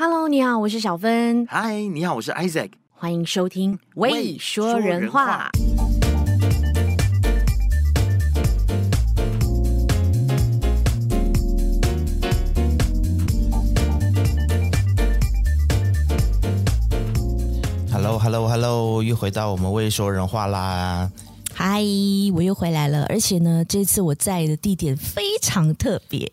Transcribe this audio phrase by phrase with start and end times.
[0.00, 1.44] Hello，你好，我是小芬。
[1.50, 2.70] 嗨，你好，我是 Isaac。
[2.94, 5.50] 欢迎收听《未说人话》。
[17.92, 21.10] Hello，Hello，Hello，又回到我们《未说人话》啦。
[21.52, 21.82] 嗨，
[22.36, 26.30] 我又回来了，而且呢，这次我在的地点非常特别。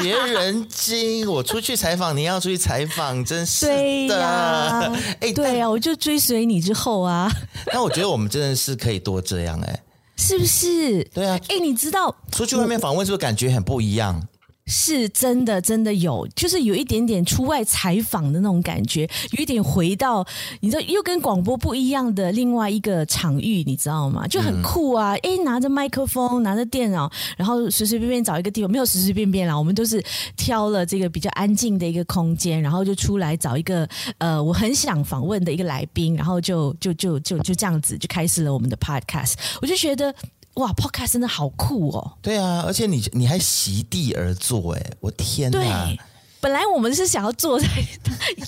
[0.00, 3.72] 学人精，我出去采访，你要出去采访，真是的。
[3.72, 7.30] 对呀，哎，对呀，我就追随你之后啊。
[7.72, 9.82] 那我觉得我们真的是可以多这样，哎，
[10.16, 11.02] 是不是？
[11.12, 14.22] 对啊，哎，你知道出去外面访问是不是感觉很不一样？
[14.70, 19.02] 是真的，真的有，就是有一点点出外采访的那种感觉，
[19.32, 20.24] 有一点回到
[20.60, 24.28] 你知道，又跟广播不一样的另外一个场域，你知道吗？
[24.28, 25.14] 就很酷啊！
[25.16, 30.00] 哎、嗯，拿着麦克风，拿着电脑，然后随随便便找一个地方，没有随随便便啦，我们都是
[30.36, 40.14] 挑了这个比较安静的一个空间，然后就出来找一个呃，我很想访问的一个来宾，然后就就就就就这样子就开始了我们的 podcast，我就觉得。
[40.54, 42.12] 哇，Podcast 真的好酷哦！
[42.20, 45.58] 对啊，而且你你还席地而坐，哎，我天哪！
[45.86, 45.98] 对，
[46.40, 47.66] 本来我们是想要坐在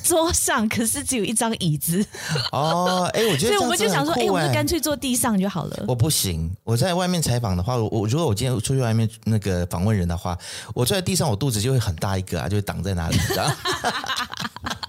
[0.03, 2.05] 桌上，可是只有一张椅子。
[2.51, 5.85] 哦，哎，我觉得，所以我们就想说，哎，我们就干脆坐地上就好了。
[5.87, 10.37] 我不行，我在外面采访的话，我我如果我今天出去外面那个访问人的话，
[10.75, 13.47] 我坐在地上，我肚子就会很大一个啊，就会挡在哪里，知道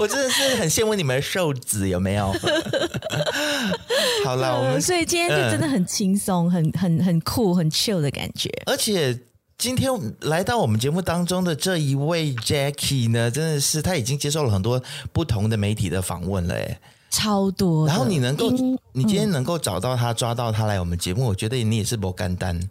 [0.00, 2.32] 我真的是很羡慕你们的瘦子，有没有？
[4.24, 8.50] 好了，我们、呃、所以今天就真的很轻松、嗯、很很很酷、很 chill 的感觉。
[8.64, 9.14] 而且
[9.58, 17.86] 今天来到我们节目当中的这一位 Jackie 呢，真的是他已经接受了很多不同的媒体的访问了，哎，超多。
[17.86, 22.70] 然后你能够，嗯、你今天能够找到他、抓到他来我们节目，我觉得你也是不干单。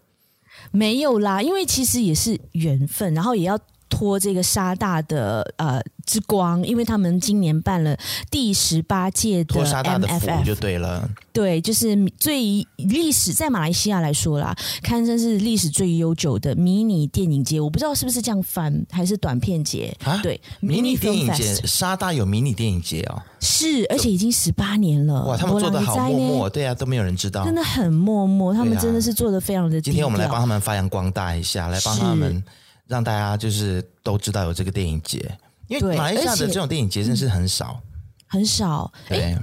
[0.72, 3.60] 没有啦，因为其实也是缘分，然后也要。
[4.00, 7.98] 托这个沙大的呃之光，因为他们今年办了
[8.32, 17.60] 第十八届的 MFF 就对了，对，就是最历史在马来西亚来说啦，堪称是历史最悠久的迷你电影节。
[17.60, 20.18] 我不知道是不是这样翻，还是短片节啊？
[20.24, 25.26] 对，迷你电影节，沙大有迷你电影节哦，是，而且已经十八年了。
[25.26, 29.82] 哇，他们做的好默默，对啊，都没有人知道，真的很默默，他们真的是做的非常的。
[29.82, 32.42] 今天我们来帮他们发扬光大一下，来帮他们。
[32.90, 37.80] 让大家就是都知道有这个电影节，因为马来西亚的这种电影节真是很少，
[38.26, 38.92] 很少。
[39.08, 39.38] 对，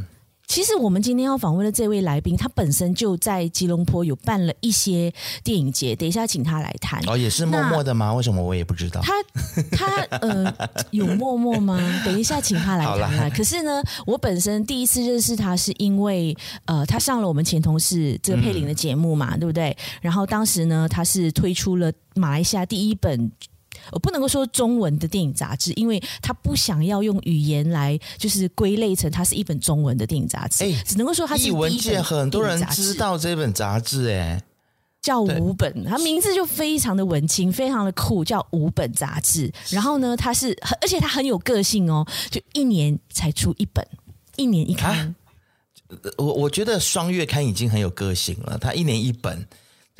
[0.46, 5.12] 其实我们今天要访问的这位来宾，他本身就在吉隆坡有办了一些
[5.42, 7.02] 电影节，等一下请他来谈。
[7.08, 8.14] 哦，也是默默的吗？
[8.14, 9.00] 为什么我也不知道？
[9.02, 9.12] 他
[9.72, 10.54] 他呃
[10.90, 11.78] 有默默吗？
[12.04, 13.28] 等一下请他来谈。
[13.28, 16.36] 啦可是呢，我本身第一次认识他是因为
[16.66, 19.76] 呃，他上了我们前同事这个佩玲的节目嘛，嗯、对不对？
[20.00, 21.92] 然后当时呢，他是推出了。
[22.18, 23.30] 马来西亚第一本，
[23.92, 31.48] 我不能够说中文的电影杂志，因为他不想要用语言来就是归类成它是一本中文的电影杂志，哎，只能够说它是。
[31.48, 34.42] 一文界很多人知道这本杂志，哎，
[35.00, 39.52] 叫五本，它名字就非常的文青，非常的酷，叫五本杂志。
[39.70, 43.86] 然后呢，它是，而且它很有个性哦，就一年才出一本，
[44.36, 44.96] 一年一刊。
[44.98, 45.14] 啊、
[46.18, 49.46] 我我觉得双月刊已经很有个性了，它一年一本。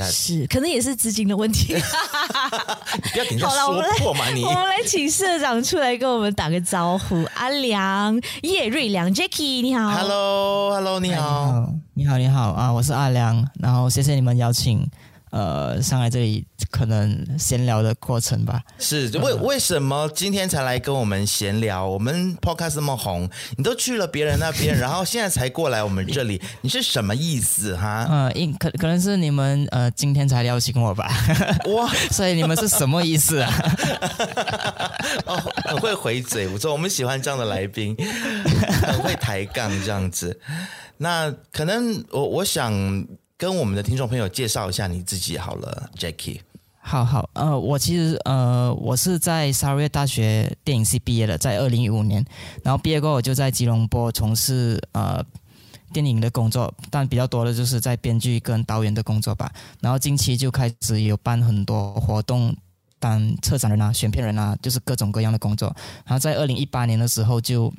[0.05, 1.73] 是，可能也是资金的问题。
[1.75, 1.81] 你
[3.12, 4.29] 不要给人家说破嘛！
[4.34, 7.25] 你， 我们来请社长出来跟我们打个招呼。
[7.34, 9.91] 阿良叶瑞良，Jackie，你好。
[9.91, 12.71] Hello，Hello，你好，你好，你好啊！
[12.71, 14.87] 我是阿良，然后谢谢你们邀请。
[15.37, 18.63] 呃，上来这里可能闲聊的过程吧。
[18.79, 21.87] 是为为什么今天才来跟我们闲聊？
[21.87, 28.07] 我们 podcast 那么红，你都去了别人那边，然后现在才过来我们这里， 你是什么意思哈？
[28.09, 31.07] 呃，应可可能是你们呃今天才邀请我吧？
[31.67, 33.53] 哇， 所以你们是什么意思啊？
[35.27, 35.37] 哦，
[35.67, 37.95] 很会回嘴，不错，我们喜欢这样的来宾，
[38.87, 40.41] 很会抬杠这样子。
[40.97, 43.07] 那可能我我想。
[43.39, 46.41] 跟我们的听众朋友介绍一下你自己好了，Jackie。
[46.79, 52.25] 好好，呃，我其实呃，我是在沙瑞大学电影系毕业的，在二零一五年，
[52.62, 55.23] 然后毕业过后我就在吉隆坡从事呃
[55.93, 59.53] 电影的工作，但比较多的就是在编剧跟导演的工作吧。
[59.82, 62.56] 然后近期就开始有办很多活动，
[62.99, 65.69] 当策展人啊、选片人啊，就是各种各样的工作。
[66.06, 67.71] 然后在二零一八年的时候就。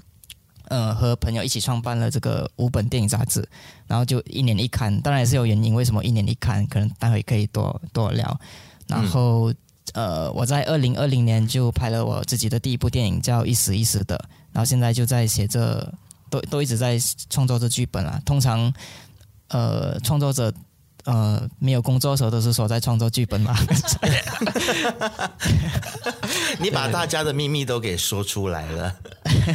[0.70, 3.48] 呃，和朋友一起创办了这个五本电影杂志，
[3.88, 6.66] 然后就一年一刊，当然也是有原因，为什么一年一刊？
[6.68, 8.40] 可能待会可以多多聊。
[8.88, 9.54] 然后，
[9.94, 14.18] 呃，我在二零二零年就拍了我自己的第一部电影，叫《一时一时的》，
[14.52, 15.94] 然后现在就在写着，
[16.30, 16.98] 都都一直在
[17.30, 18.22] 创作着剧本啊。
[18.26, 18.74] 通常，
[19.48, 20.54] 呃，创作者
[21.08, 23.56] 呃没有工作的时候都是说在创作剧本嘛。
[26.60, 28.94] 你把大家的秘密都给说出来了。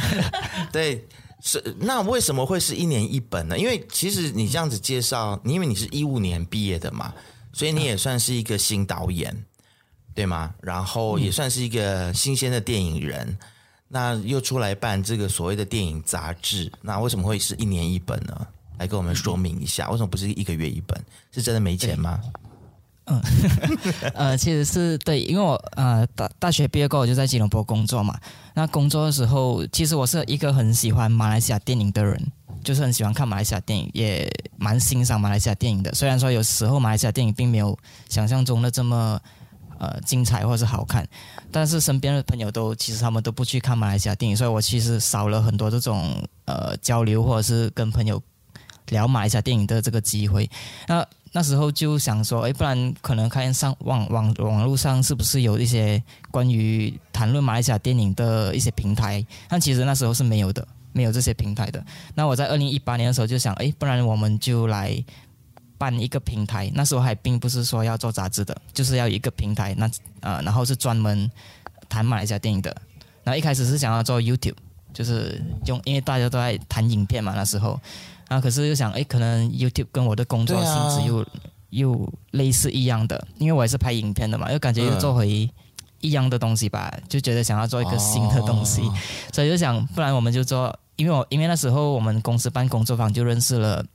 [0.73, 1.07] 对，
[1.41, 3.57] 是那为什么会是一年一本呢？
[3.57, 7.13] 因为其实你这样子介绍，你因为你是一五年毕业的嘛，
[7.53, 9.45] 所以你也算是一个新导演，
[10.15, 10.53] 对吗？
[10.59, 13.37] 然后也算是一个新鲜的电影人。
[13.87, 18.47] 那又出来办这个所谓的电影杂志，那为什么会是一年一本呢？
[18.77, 20.99] 来跟我们说明一下，为什么不是一个月一本？
[21.31, 22.19] 是真的没钱吗？
[23.05, 23.21] 嗯，
[24.15, 28.17] 呃，其实是对，因为我呃大大学毕业过后我就在吉隆坡工作嘛。
[28.53, 32.31] 那工作的时候，其实我是一个很喜欢马来西亚电影的人，
[32.63, 35.93] 就是很喜欢看马来西亚电影，也蛮欣赏马来西亚电影的。
[35.93, 37.77] 虽然说有时候马来西亚电影并没有
[38.09, 39.19] 想象中的这么。
[39.79, 41.05] 呃，精彩或者是好看，
[41.51, 48.21] 但是身边的朋友都其实他们都不去看马来西亚电影，所以我其实少了很多这种呃交流或者是跟朋友
[48.89, 50.49] 聊马来西亚电影的这个机会。
[50.87, 56.01] 那那时候就想说，哎，不然可能看上网网网络上是不是有一些
[56.31, 59.25] 关于谈论马来西亚电影的一些平台？
[59.47, 61.83] 但其实那时候是没有的，没有这些平台的。
[62.15, 65.03] 那我在二零一八年的时候就想，哎，不然我们就来。
[65.75, 69.89] 办一个平台，那时候还并不是说要做杂志的，就是要一个平台，那
[70.21, 71.29] 呃，然后是专门
[71.89, 72.73] 谈马来西亚电影的。
[73.21, 74.55] 然后一开始是想要做 YouTube，
[74.93, 77.77] 就是用，因为大家都在谈影片嘛，那时候，
[78.33, 81.27] 然后可是又想，哎，可能 YouTube 跟我的工作性质又、啊、
[81.69, 85.47] 又类似一样的，因为我也是拍影片的嘛，又感觉又做回
[85.99, 88.93] 一样的东西吧，就觉得想要做一个新的东西，哦、
[89.31, 93.85] 所以就想，不然我们就做，因为我因为那时候我们公司办工作坊就认识了。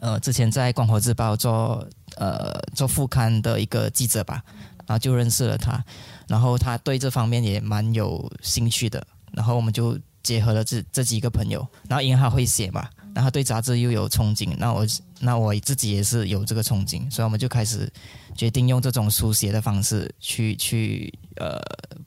[0.00, 1.86] 呃，之前在《光华日报》做
[2.16, 4.42] 呃做副刊的一个记者吧，
[4.86, 5.82] 然后就认识了他，
[6.26, 14.86] 然后他对这方面也蛮有兴趣的，然后我们就结合了这这几个朋友，然后因为他会写嘛，然后对杂志又有憧憬，那我
[15.20, 17.90] 那我自己也是有这个憧憬，所以我们就开始
[18.36, 21.60] 决定用这种书写的方式去去呃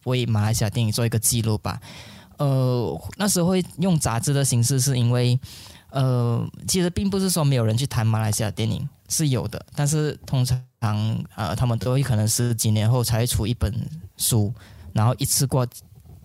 [0.05, 1.79] 为马来西亚电影做一个记录吧。
[2.37, 5.39] 呃，那时候会用杂志的形式是因为。
[5.91, 10.61] 呃，其实并不是说没有人去谈马来西亚电影，是有的，但是通常
[11.35, 13.73] 呃，他们都会可能是几年后才会出一本
[14.17, 14.53] 书，
[14.91, 15.65] 然后一次过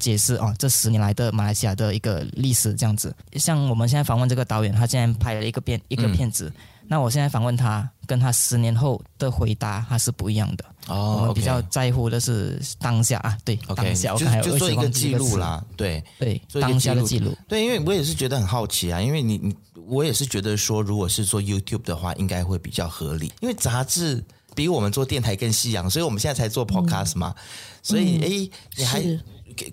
[0.00, 3.14] 解释哦，这十年来的马来西亚的一个历史这样子。
[3.34, 10.64] 像我们现在访问这个导演，他现在拍了一个片一个片子，嗯、那我现在访问他，跟他十年后的回答他是不一样的。
[10.88, 16.02] 哦，我们比较在乎的是当下啊，对，okay, 当下，就就做一个记录啦，对。
[16.18, 19.54] 对，当下的记录，对，因为我也是觉得很好奇啊，因为你你
[19.86, 24.24] 我也是觉得说，如果是做 YouTube 的话，应该会比较合理，因为杂志
[24.54, 27.42] 比我们做电台更夕阳，所以我们现在才做 Podcast 嘛，嗯、
[27.82, 29.00] 所以哎、嗯，你还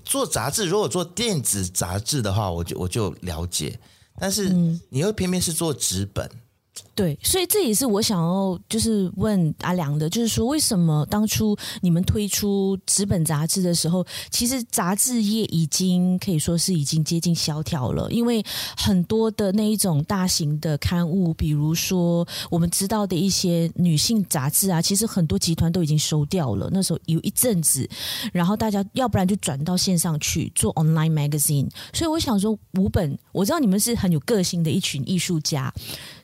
[0.04, 3.80] 做杂志，如果做电子杂志的话，我就我就了解，
[4.20, 4.50] 但是
[4.90, 6.30] 你又偏偏是做纸本。
[6.98, 18.44] 对，所以这也是我想要就是问阿良的，就是说为什么当初你们推出纸本杂志的时候，其实杂志业已经可以说是已经接近萧条了，因为
[18.76, 26.68] 很多的那一种大型的刊物，比如说我们知道的一些女性杂志啊，其实很多集团都已经收掉了。
[26.74, 27.88] 那时候有一阵子，
[28.34, 31.70] 然后大家要不然就转到线上去做 online magazine。
[31.94, 35.72] 所以我想说，五本我知道你们是很有个性的一群艺术家。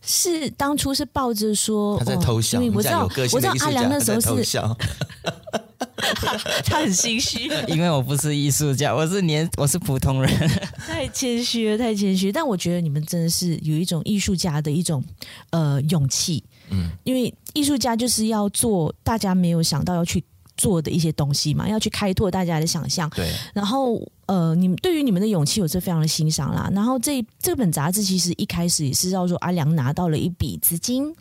[0.05, 4.57] 是当初是抱着说他在偷笑，因为我知道我知道阿良那时候是，
[6.63, 10.31] 他很心虚， 因为我不是艺术家，我是年我是普通人，
[10.87, 12.31] 太谦虚了，太谦虚。
[12.31, 15.03] 但我觉得你们真的是有一种艺术家的一种
[15.49, 20.23] 呃勇气，嗯，因为艺术家就是要做大家没有想到要去
[20.55, 24.01] 做的一些东西嘛，要去开拓大家的想象，对，然后。
[24.33, 26.67] 呃，你们对于你们的勇气，我是非常的欣赏啦。
[26.73, 31.13] 然后这这本杂志其实一开始也是要说阿良拿到了一笔资金，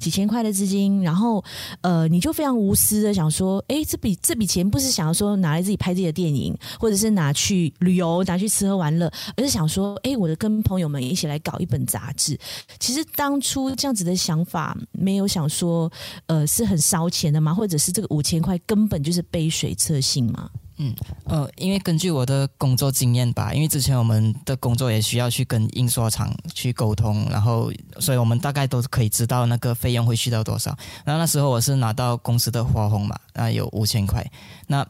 [0.00, 1.44] 几千块的资金，然后
[1.82, 12.36] 呃，你就非常无私的想说，哎，这笔这笔钱不是想要说拿来自己拍自己的电影，或者是拿去旅游，拿去吃喝玩乐，而是想说，哎，我的跟朋友们一起来搞一本杂志。
[12.80, 15.88] 其实当初这样子的想法，没有想说，
[16.26, 17.54] 呃，是很烧钱的吗？
[17.54, 20.50] 或者是这个五千块根本就是杯水车薪吗？
[20.78, 30.76] 嗯，呃，因为根据我的工作经验吧，因为之前我们的工作也需要去跟印刷厂去沟通，然后，所以我们大概都可以知道那个费用会去到多少。
[31.04, 34.22] 然后那时候我是拿到公司的花红嘛，那有五千块。
[34.66, 34.86] 那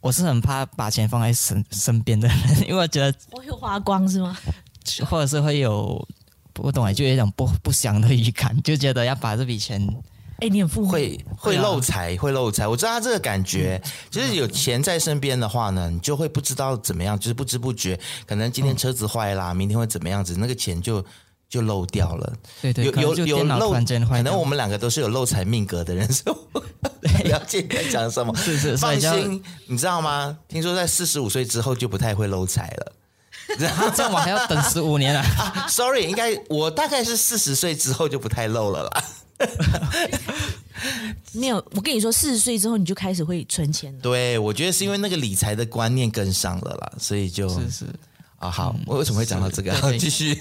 [0.00, 4.36] 我是很怕把钱放在身身边的人， 因为我觉得我会花光是吗？
[5.10, 6.06] 或者是会有
[6.52, 9.84] 不懂哎，就有一种不不祥的预感，就觉得要把这笔钱。
[10.40, 12.68] 哎，你很富会会漏财，会漏财。
[12.68, 21.04] 我知道他这个感觉，就是有钱在身边的话呢，你就会不知道怎么样，就是不知不觉，可能今天车子坏啦，明天会怎么样子，那个钱就
[21.48, 22.32] 就漏掉了。
[22.60, 26.62] 对对，有有有漏，可能我们两个都是有漏财命格的人， 所以我
[27.24, 28.34] 了解你在讲什么。
[28.36, 30.36] 是 是，放心，你知道吗？
[30.48, 32.92] 听说在四十五岁之后就不太会漏财了。
[33.58, 33.64] 这
[34.02, 35.22] 样我还要等十五年啊，
[35.54, 39.04] 啊？Sorry，应该我大概是四十岁之后就不太漏了啦。
[41.32, 44.00] 没有，我跟你说，四十岁之后你就开始会存钱了。
[44.00, 47.84] 对，我觉得是因为那个理财的观念跟上了啦，所以就是是
[48.38, 49.72] 啊，好，嗯、我为什么会讲到这个？
[49.98, 50.34] 继续，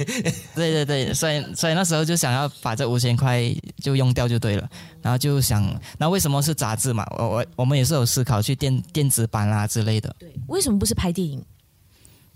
[0.54, 3.42] 对对对，所以所以那时候就想要把这五千块
[3.82, 4.70] 就用掉就对了，
[5.02, 5.64] 然后就想，
[5.98, 7.06] 那为什么是杂志嘛？
[7.18, 10.14] 我我我们也是有思考去电电子版啊之类的。
[10.20, 11.44] 对，为什么不是拍电影？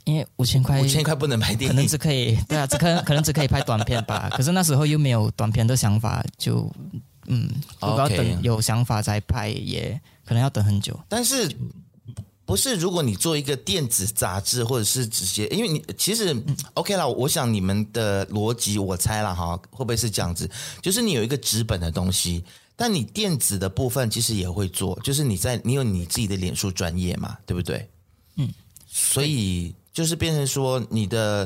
[0.05, 4.29] 因为五千块，五千块不能拍电影，可能只可以对啊，只可可能只可以拍短片吧。
[4.35, 6.71] 可是那时候又没有短片的想法，就
[7.27, 7.49] 嗯，
[7.81, 10.99] 如果要等有想法再拍，也可能要等很久。
[11.07, 11.47] 但是
[12.45, 12.75] 不是？
[12.75, 20.49] 如果你做一个电子杂志，或者是直接，因为你其实、嗯、OK 啦，我想你们的逻辑，我猜了哈，会不会是这样子？
[20.81, 22.43] 就是你有一个纸本的东西，
[22.75, 27.87] 但你电子的部分其实也会做，就是你在你有你自己的脸书专业嘛，对不对？
[28.37, 28.51] 嗯，
[28.87, 29.75] 所以。
[29.99, 31.45] 就是变成说，你的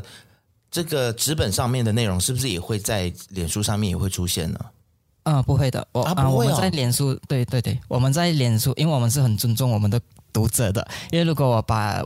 [0.70, 4.60] 这个纸本上面的内容是不是也会在脸书上面也会出现呢？
[5.24, 10.00] 啊、呃，不会的，我啊，不会哦、我们在脸书，对对对，我们在脸书，因为我们是很尊重我们的
[10.32, 10.88] 读者的。
[11.10, 12.00] 因为如果我把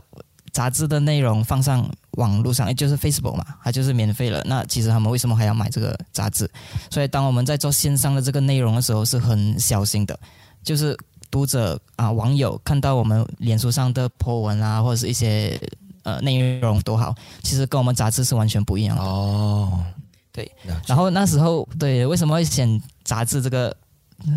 [0.50, 4.42] 杂志的内容放上网络上，也就是 Facebook 嘛，它就是免费了。
[4.46, 6.50] 那其实他们为什么还要买这个杂志？
[6.90, 10.18] 所以当我们在做线上的这个内容的时候，是很小心的。
[10.64, 10.96] 就是
[11.30, 15.60] 读者啊，网友看到我们脸书上的 po 文啊，或者是一些。
[16.08, 19.84] 呃，内容多好，其实跟我们杂志是完全不一样的哦。
[20.32, 20.50] 对，
[20.86, 23.76] 然后那时候对，为什么会选杂志这个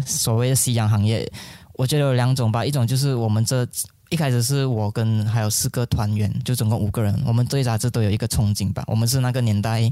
[0.05, 1.25] 所谓的夕阳行业？
[1.75, 3.65] 我觉得有两种吧，一种就是我们这
[4.09, 8.83] 一开始是我跟还有四个团员，就总共五个人，我们对杂志都有一个憧憬吧。
[8.87, 9.89] 我们是那个年代，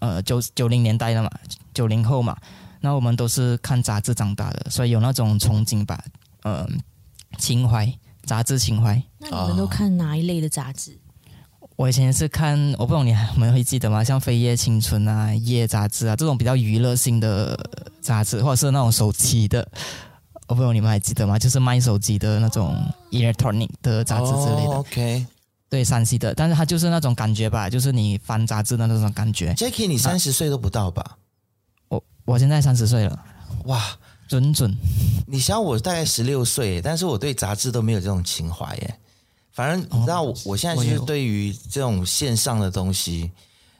[0.00, 1.30] 呃，九九零年代的嘛，
[1.72, 2.36] 九零后嘛，
[2.82, 6.04] 那我们都是看杂志长大的，所以有那种憧憬吧，
[6.42, 6.68] 嗯、呃，
[7.38, 7.90] 情怀。
[8.24, 10.98] 杂志情怀，那你们都看哪一类的杂志？
[11.76, 14.04] 我以前是看，我不懂你们会记得吗？
[14.04, 17.58] 像《飞跃青春》啊，《夜》杂志啊，这种比较娱乐性的
[18.00, 19.66] 杂志，或者是那种手机的，
[20.46, 21.38] 我不懂你们还记得吗？
[21.38, 22.76] 就是卖手机的那种
[23.10, 24.70] electronic 的杂志之类的。
[24.70, 25.26] Oh, OK，
[25.68, 29.54] 对，山西的，但是它就是那种感觉吧，就是你翻杂志的那种感觉。
[29.54, 31.16] Jackie，你三十岁都不到吧？
[31.88, 33.18] 我我现在三十岁了，
[33.64, 33.82] 哇！
[34.32, 34.74] 准准，
[35.26, 38.98] 你想我大概十六岁，但是我对杂志都没有这种情怀耶。
[39.52, 43.30] 反正你知道，我现在就是对于这种线上的东西，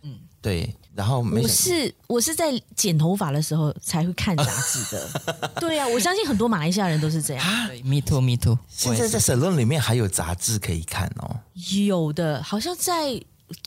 [0.02, 0.74] 嗯，对。
[0.94, 5.50] 然后没我是我是在剪头发的时候才会看杂志的。
[5.58, 7.46] 对呀、啊，我相信很多马来西亚人都是这样。
[7.82, 8.58] Me too, me too。
[8.68, 11.34] 现在在 salon 里面还有杂志可以看哦。
[11.72, 13.18] 有的，好像在。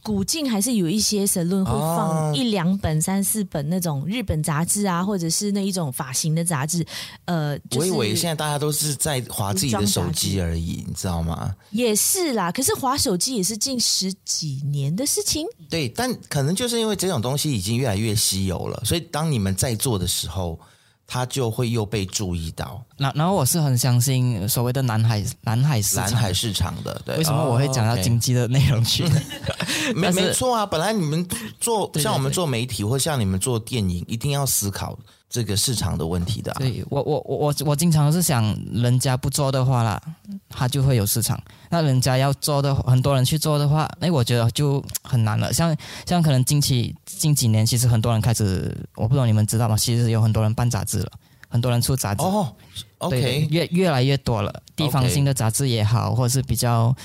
[0.03, 6.85] 古晋还是有一些 salon 会放一两本、三四本那种日本杂志啊，或者是那一种发型的杂志。
[7.25, 11.55] 呃，就是、我以为现在大家都是在划自己的手机而已，你知道吗？
[11.71, 15.45] 也是啦，可是划手机也是近十几年的事情。
[15.69, 20.59] 对，但可能就是因为这种东西已经越来越稀有了，所以当你们在做的时候。
[21.07, 22.83] 它就会又被注意到。
[22.97, 27.01] 那然后我是很相信所谓的南海南海市场南海市场的。
[27.05, 29.03] 对，为什么我会讲到经济的内容去？
[29.95, 31.27] 没没错啊，本来你们
[31.59, 34.97] 做像我们做媒体，或像你们做电影，一定要思考
[35.29, 36.57] 这个市场的问题的、啊。
[36.59, 40.01] 对，我我我我我经常是想，人家不做的话啦，
[40.49, 41.39] 他就会有市场。
[41.69, 45.51] 那人家要做的，很多人去做的话，那我觉得就很难了。
[45.51, 45.75] 像
[46.05, 49.77] 像可能近期近几年，其实很多人开始，我不知道你们知道吗？
[49.77, 51.11] 其实有很多人办杂志了，
[51.49, 52.55] 很多人出杂志哦。
[52.99, 56.15] OK，对，越越来越多了，地方性的杂志也好，okay.
[56.15, 56.95] 或者是比较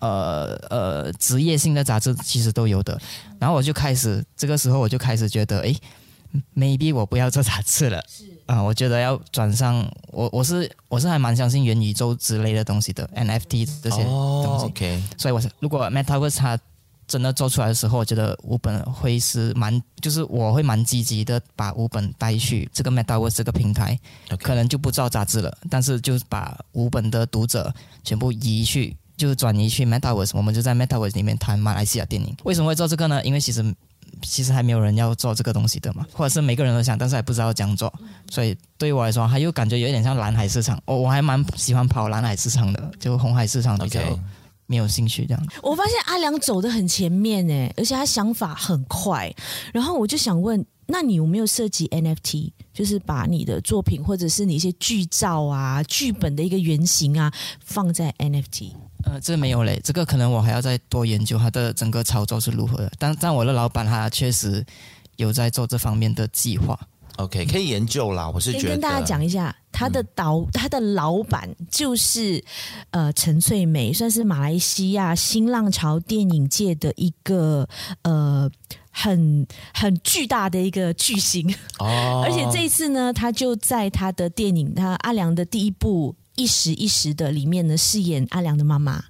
[0.00, 3.00] 呃呃职业性的杂志，其实都有的。
[3.38, 5.74] 然后我就开始，这个时候我就开始觉得，哎
[6.54, 7.98] ，maybe 我不要做杂志了。
[8.46, 14.64] 啊、呃，我觉得要转上我，我是我是还蛮相信元宇宙之类的东西的，NFT 这些东西。
[14.64, 16.58] Oh, OK，所以我是如果 Metaverse 它
[17.06, 23.98] 真的做出来的时候，我觉得五本会是蛮，就是我会蛮积极的把五本带去这个 Metaverse 这个平台
[24.28, 24.36] ，okay.
[24.38, 27.72] 可能就不造杂志了，但是就把五本的读者
[28.02, 32.36] 全部移去，就是转移去 Metaverse，我们就在 Metaverse 里面谈马来西亚电影。
[32.44, 33.22] 为什么会做这个呢？
[33.24, 33.74] 因为其实。
[34.22, 37.92] 其实还没有人要做这个东西的嘛，或者是每个人都想，但是还不知道怎样做，
[38.30, 40.80] 所以对于我来说，还又感觉有点像蓝海市场。
[40.86, 44.00] 我我还蛮喜欢跑蓝海市场的，就红海市场比较
[44.66, 45.46] 没有兴趣这样。
[45.62, 49.32] 我发现阿良走的很前面诶，而且他想法很快。
[49.72, 52.52] 然后我就想问，那你有没有涉及 NFT？
[52.72, 57.32] 就是把你的作品或者是你一些剧照啊、剧本的一个原型啊，
[57.64, 58.72] 放在 NFT？
[59.04, 62.92] 呃，这没有嘞，这个可能我还要再多研究它的整个操作是如何的。
[62.98, 64.64] 但但我的老板他确实
[65.16, 66.78] 有在做这方面的计划。
[67.16, 68.30] OK，可以研究啦。
[68.30, 72.42] 我是觉得跟大家讲一下，他的导、嗯、他的老板就是
[72.90, 77.66] 呃陈翠梅，算是马来西亚新浪潮电影界的一个
[78.02, 78.50] 呃
[78.90, 82.22] 很很巨大的一个巨星哦。
[82.26, 89.02] 而且这一次呢，他就在他的电影他阿良的第一部《一时一时的》里面呢饰演阿良的妈妈。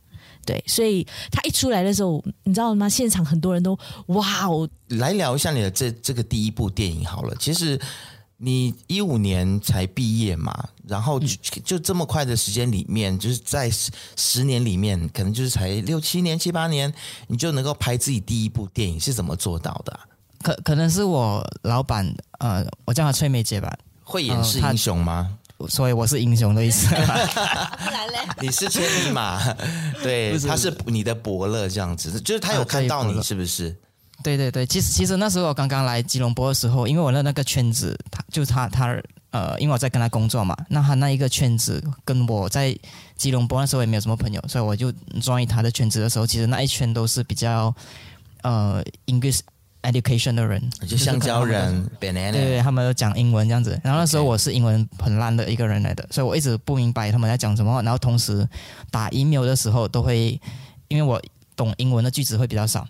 [0.47, 2.88] 对，所以他一出来的时候，你知道吗？
[2.88, 3.76] 现场很多人都
[4.07, 4.67] 哇哦！
[4.88, 7.35] 来聊一下你的这这个第一部电影好了。
[7.38, 7.79] 其实
[8.37, 11.26] 你一五年才毕业嘛，然后就，
[11.65, 13.69] 就这么快的时间里面，就是在
[14.17, 16.93] 十年里面，可能就是才六七年、七八年，
[17.26, 20.00] 你就能够拍自己第一部电影，是怎么做到的啊？
[20.43, 25.37] 可可能是我老板，呃，我叫他翠梅姐吧，会演是英雄吗？
[25.58, 26.94] 呃所以我是英雄的意思。
[28.40, 29.40] 你是千里马，
[30.02, 33.75] 对，他是你的伯乐这样子，就是他有看到你是不是？
[34.22, 38.96] 对对对，其实其实那时候我刚刚来吉隆坡的时候，因为我的那个圈子，他就是他他
[39.30, 42.76] 呃，因为我在跟他工作嘛，那他那一个圈子跟我在
[43.16, 47.75] 吉隆坡那时候也没有什么朋友，所以我就 join 他的圈子的时候，其实那一圈都是比较
[48.42, 49.40] 呃 English。
[49.90, 53.78] Education 的人，就香蕉人，banana，对对，他们都讲英文这样子。
[53.83, 56.14] 然后那时候我是英文很烂的一个人来的，Okay.
[56.14, 57.83] 所以我一直不明白他们在讲什么。
[57.83, 58.47] 然后同时
[58.90, 60.40] 打 email 的时候都会，
[60.88, 61.21] 因为我
[61.55, 62.87] 懂英文的句子会比较少，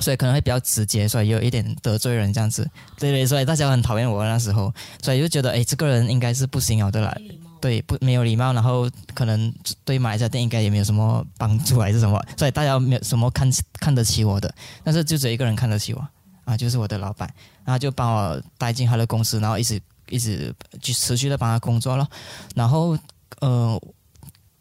[0.00, 2.68] 所以可能会比较直接，所以有一点得罪人这样子。
[2.98, 7.20] 对对，所以大家很讨厌我那时候，所以就觉得哎，这个人应该是不行，的来，
[7.60, 9.52] 对，不没有礼貌，然后可能
[9.84, 14.54] 对马来西亚电影应该也没有什么帮助还是什么，所以大家没有什么看看得起我的，
[14.84, 16.08] 但是就只有一个人看得起我。
[16.46, 17.28] 啊，就是我的老板，
[17.64, 22.08] 然后就把我带进他的公司，然后一直一直就持续的帮他工作了。
[22.54, 22.96] 然后
[23.40, 23.78] 呃，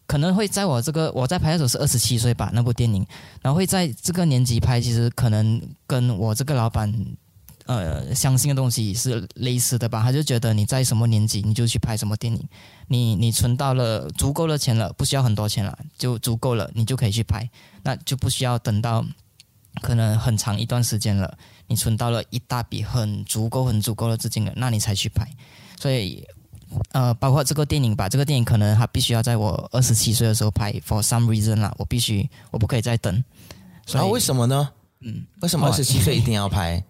[0.08, 3.06] 可能会在我这个我在拍的时候是二十七岁吧，那部电影，
[3.40, 6.92] 然后会在这个年纪拍，其实可能跟我这个老板
[7.68, 10.02] 呃相信的东西是类似的吧。
[10.02, 12.50] 他就觉得你在什么年纪你就去拍什么电影，
[12.88, 17.48] 你你存到了足够的钱了，不需要很多钱了，就足够了，你就可以去拍，
[17.84, 19.06] 那就不需要等到
[19.82, 21.38] 可能很长一段时间了。
[21.68, 25.28] 你存到了一大笔很足够、很足够的资金了，那你才去拍。
[25.80, 26.26] 所以，
[26.92, 33.24] 呃，包括这个电影吧，这个电影可能它必须要在我二十七岁的时候拍，for some reason 啦，我必须，我不可以再等。
[33.88, 34.70] 然后，啊，为什么呢？
[35.02, 36.84] 嗯，为什么二十七岁一定要拍？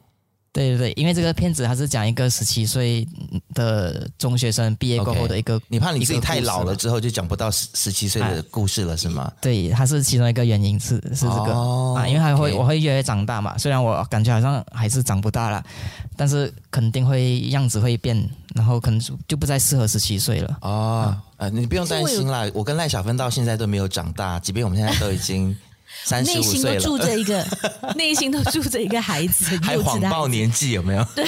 [0.55, 3.05] 对对对，因为这个片子它是讲一个十七岁
[3.53, 9.29] 的中学生毕业过后的一个，okay, 你怕你自己太老了之后就讲不到十十七岁的故事了，啊、是吗？
[9.41, 12.55] 对，它是其中一个原因是是这个、哦、啊，因为还会、okay.
[12.55, 15.61] 我会越来越长大嘛，虽然我感觉好像还是长不大了，
[16.15, 18.17] 但是肯定会样子会变，
[18.55, 20.57] 然后可能就不再适合十七岁了。
[20.61, 25.53] 哦，啊，你不用担心啦，我跟赖小芬到现在都没有长大，即便我们现在都已经。
[26.11, 27.45] 内心都住着一个，
[27.95, 31.03] 内心都住着一个孩子，还谎报年纪有没有？
[31.15, 31.25] 对，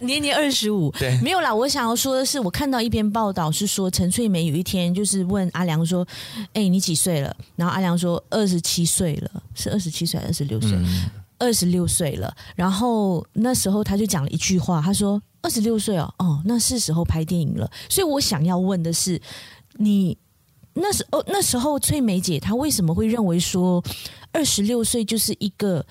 [0.02, 1.54] 年年二十五，对，没有啦。
[1.54, 6.06] 我想要说的是，我看到一篇报道是说，陈翠梅有一天就是问阿良说
[6.52, 10.78] ：“哎、欸，你几岁了？”然后阿良说：“二十七岁了，是二十七岁还是二十六岁？
[11.38, 19.18] 二十六岁了。”然后那时候他就讲了一句话，他说：“二十六岁哦，哦，那是时候拍电影了。”所以我想要问的是，
[19.78, 20.18] 你。
[20.74, 23.82] 那时候，那时候翠梅姐她为什么会认为说
[24.32, 25.84] 二十六岁就是一个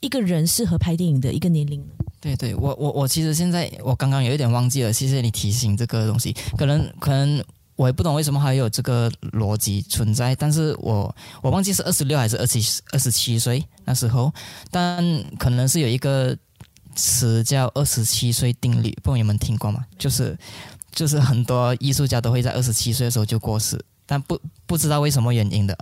[0.00, 1.92] 一个人适合拍电影的一个年龄呢？
[2.20, 6.34] 对对，我我我其实现在我刚刚有一点忘记了，谢谢你提醒这个东西。
[6.56, 7.42] 可能可能
[7.76, 12.60] 我也不懂为什么还有这个逻辑存在，但是我我忘记是二十六还是二七
[12.92, 14.32] 二十七岁那时候，
[14.70, 15.02] 但
[15.38, 16.36] 可能是有一个
[16.94, 19.84] 词叫二十七岁定律，不知道你们听过吗？
[19.98, 20.38] 就是
[20.92, 23.82] 就是很多艺术家都会在二十七岁的时候就过世。
[24.10, 25.78] 但不不知道为什么原因的，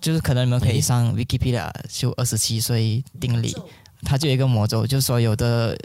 [0.00, 3.54] 就是可能你们可以上 Wikipedia 就二十七岁定理，
[4.02, 5.78] 它就有一个魔咒，就是说有的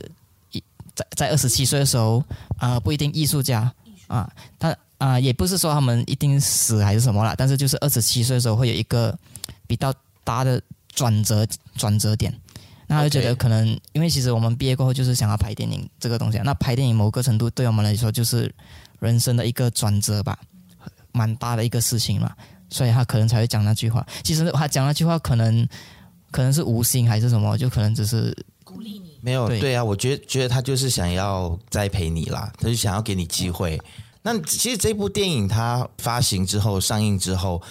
[0.96, 2.24] 在在二十七岁的时候
[2.56, 3.70] 啊、呃，不一定艺术家
[4.08, 4.70] 啊，他
[5.00, 9.14] 啊、呃、也不是说他们一定死还是什么啦，但是就是二十七岁的时候会有一个
[9.68, 9.94] 比较
[10.24, 10.62] 大的
[10.96, 11.46] 转折
[11.76, 12.34] 转折点，
[12.88, 18.50] 那他就觉得可能因为其实我们毕业过后就是想要拍电影这个东西，那拍电影某个程度对我们来说就是
[19.00, 20.40] 人生的一个转折吧。
[21.12, 22.32] 蛮大的一个事情嘛，
[22.70, 24.06] 所以他可能才会讲那句话。
[24.24, 25.68] 其实他讲那句话可能
[26.32, 29.18] 可能是无心还是什么，就可能只是鼓励你。
[29.22, 33.80] 没有，对啊，我觉得觉得他就是想要栽培你啦，他就想要给你机会。
[34.22, 37.62] 那其实这部电影它发行之后上映之后，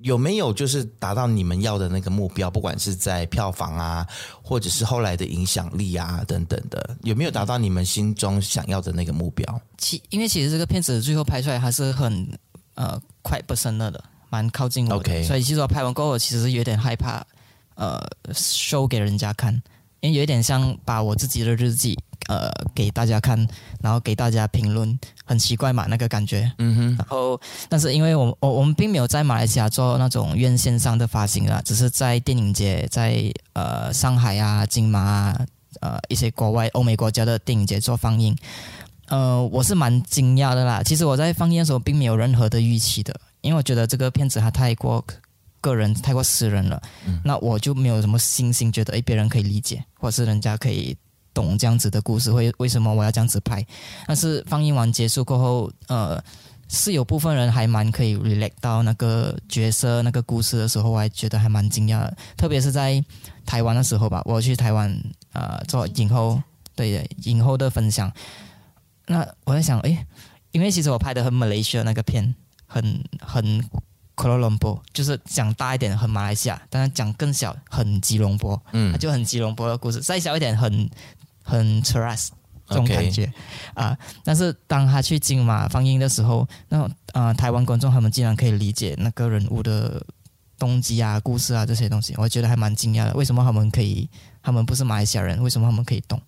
[0.00, 2.50] 有没有就是达到你们要的那个目标？
[2.50, 4.06] 不管是在票房啊，
[4.42, 9.60] 或者是后来的影响力啊等等的，有没有达到你们心中想要的那个目标？
[9.76, 12.26] 其因为其实这个片子最后拍出来还是很
[12.80, 17.22] 呃快不生了的，蛮靠近我的.所以其实我拍完过后，其实是有点害怕，
[17.74, 18.00] 呃
[18.32, 19.52] ，show 给人家看，
[20.00, 21.98] 因为有一点像把我自己的日记。
[22.28, 23.36] 呃，给大家看，
[23.82, 26.48] 然后给大家评论，很奇怪嘛，那个感觉。
[26.58, 26.96] 嗯哼。
[26.96, 35.46] 然后，但是因为我我我们并没有在马来西亚做那种院线上的发行啊，只是在电影节，在呃上海啊、金马啊、
[35.80, 38.36] 呃一些国外欧美国家的电影节做放映。
[39.10, 40.82] 呃，我是蛮惊讶的啦。
[40.82, 45.04] 其实我在放映的时候并没有任何的预期的，因为我觉得这个片子它太过
[45.60, 46.80] 个人、太过私人了。
[47.06, 47.20] 嗯。
[47.22, 50.96] 那我就没有什么信心，觉得诶别人可以理解，或者是人家可以。
[51.32, 53.64] 懂这样子的故事，会为什么我要这样子拍？
[54.04, 56.20] 但是放映完结束过后，呃，
[56.68, 62.16] 是有部分人还蛮可以 relate 到那个角色、那个故事的时候，我还觉得还蛮惊讶的。
[62.36, 63.02] 特别是在
[63.46, 64.92] 台湾的时候吧，我去台湾
[65.32, 66.42] 呃做影后，
[66.74, 68.12] 对影后的分享。
[69.10, 70.06] 那我在想，诶，
[70.52, 72.34] 因为其实我拍的很马来西亚那个片，
[72.66, 73.44] 很很
[74.16, 80.88] Kuala Lumpur，就是讲大一点很马来西亚，但是讲更小很吉隆坡，嗯，就很吉隆坡的故事，再小一点很。
[81.42, 82.28] 很 trust
[82.68, 83.24] 这种感觉
[83.74, 90.00] 啊、呃，但是当他去金马放映的时候，那啊、呃，台湾观众他们竟然可以理解那个人物的
[90.58, 93.14] 动机啊、故事啊这些东西，我觉得还蛮惊讶的。
[93.14, 94.08] 为什么他们可以？
[94.42, 96.20] 他们不是马来西亚人，为什么他们可以懂？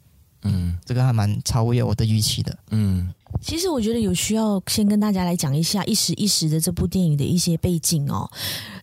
[0.43, 2.57] 嗯，这个还蛮超越我的预期的。
[2.71, 8.31] 嗯，其实我觉得有需要先跟大家来讲一下一时一时的这部电影的一些背景哦。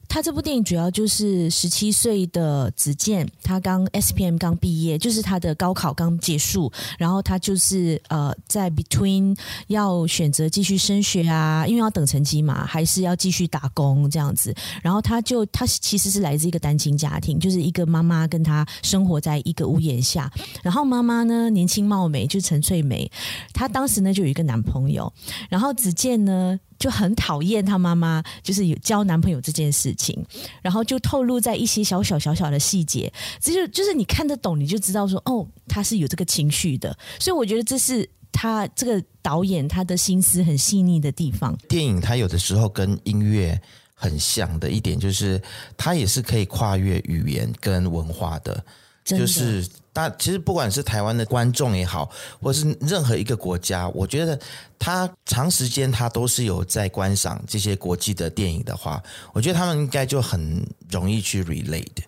[0.09, 14.53] 他这部电影主要就是十七岁的子健，他刚 SPM 刚毕业，就是他的高考刚结束，然后他就是呃在 between 要选择继续升学啊，因为要等成绩嘛，还是要继续打工这样子。
[14.81, 20.29] 然后他就他其实是来自一个单亲家庭，就是一个妈妈跟他生活在一个屋檐下，
[20.63, 23.09] 然后妈妈呢年轻貌美，就是陈翠梅，
[23.53, 25.13] 她当时呢就有一个男朋友，
[25.49, 26.59] 然后子健呢。
[26.79, 30.25] 就很讨厌她妈妈，就是有交男朋友这件事情，
[30.61, 33.11] 然后就透露在一些小小小小的细节，
[33.41, 41.55] 这就就是你看得懂，你就知道说，哦，他是有这个情绪的，所以我觉得这是他这个导演他的心思很细腻的地方。
[41.67, 43.61] 电影它有的时候跟音乐
[43.93, 45.41] 很像的一点，就是
[45.75, 48.63] 它也是可以跨越语言跟文化的。
[49.05, 49.67] 就是
[49.99, 52.09] 大，其实不管是台湾的观众也好，
[52.41, 54.39] 或是任何一个国家，我觉得
[54.77, 59.01] 他长时间他都是有在观赏这些国际的电影的话，
[59.33, 62.03] 我觉得他们应该就很容易去 relate。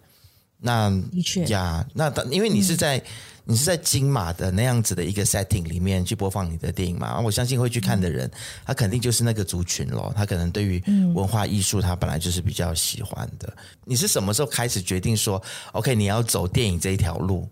[0.57, 2.97] 那的确呀，那因为你是在。
[2.97, 3.03] 嗯
[3.43, 7.19] 你是在金马的那样子的一个 setting 里面去播放你的电影嘛？
[7.19, 8.29] 我相信会去看的人，
[8.63, 10.13] 他肯定就是那个族群咯。
[10.15, 10.81] 他可能对于
[11.15, 13.51] 文化艺术，他本来就是比较喜欢的。
[13.83, 17.49] 你是什么时候开始决定说，OK，你要走电影这一条路？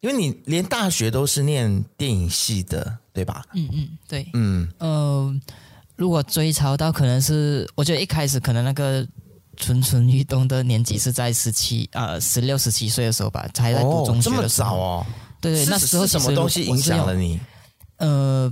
[0.00, 3.44] 因为你连大学都是念电影系的，对吧？
[3.54, 5.34] 嗯嗯，对，嗯呃，
[5.96, 9.06] 如果追潮到，可能是我觉得一开始可能那个
[9.56, 14.76] 蠢蠢欲动的年纪是在十七呃十六十七岁的时候吧，才在读中学的时候。
[14.76, 15.06] 哦，这么早哦。
[15.40, 17.38] 对对，那时候什么东西影响了你？
[17.96, 18.50] 呃，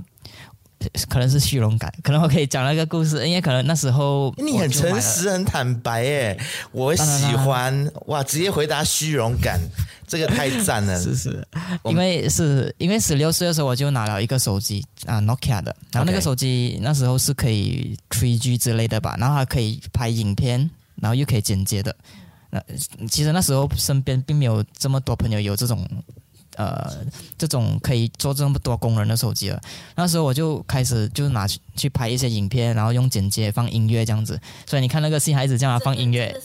[1.09, 6.39] 可能是虚荣感，可能我可以讲那个故事，因为可能那时候你很诚实、很坦白，耶，
[6.71, 8.23] 我喜欢哇！
[8.23, 9.59] 直接回答虚荣感，
[10.07, 11.01] 这个太赞了。
[11.01, 11.45] 是 是，
[11.85, 20.69] 因为是因为十六岁的时候我就拿了一个手机啊，Nokia 的，然后那个手机那时候是可以吹 G 之类的吧，然后还可以拍影片，
[21.01, 21.95] 然后又可以剪接的。
[22.51, 22.63] 那
[23.09, 25.85] 其实那时候身边并没有这么多朋友有这种。
[26.59, 26.93] 呃，
[27.37, 29.57] 这种可以做这么多功能的手机了。
[29.95, 34.37] 那时候我就开始就拿去去拍一些影片，然后用剪接放音乐这样子。
[34.65, 36.35] 所以你看那个新孩子这样放音乐，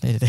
[0.00, 0.28] 对对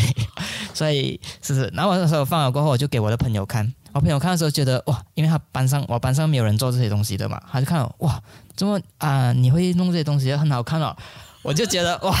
[0.72, 1.66] 所以是不是。
[1.74, 3.74] 然后我那时候放了过后，我就给我的朋友看。
[3.92, 8.22] 我朋友看的时候觉得哇，因为他班上我班上没有人做这些东西的嘛，他就看哇，
[8.54, 10.96] 这么啊，你会弄这些东西很好看哦。
[11.42, 12.14] 我就觉得哇，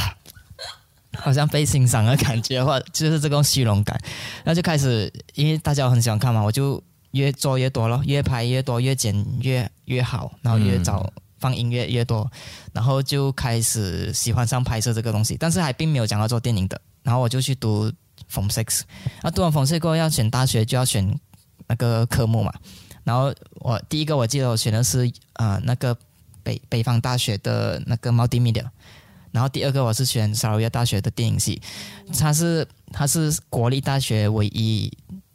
[1.18, 3.96] 好像被欣赏的感觉，或就是这种虚荣感。
[4.42, 6.82] 然后就开始，因为大家很喜欢看嘛，我就。
[7.12, 12.30] 越做越多了，越拍越多，越剪越越好，然后越早放音乐越多，
[12.72, 16.80] 然后就开始喜欢上拍摄这个东西，但是还并没有讲到做电影的。
[17.02, 17.92] 然后我就去读
[18.30, 18.82] Form Six，
[19.22, 21.18] 那，读完 Form Six 过后要选大学就要选
[21.68, 22.52] 那个科目嘛。
[23.04, 25.96] 然后我第一个我记得我选的是啊、呃、那个
[26.42, 28.64] 北北方大学的那个 Multimedia，
[29.30, 31.62] 然后第二个我是选沙劳越大学的电影系，
[32.18, 34.92] 它是它是国立大学唯一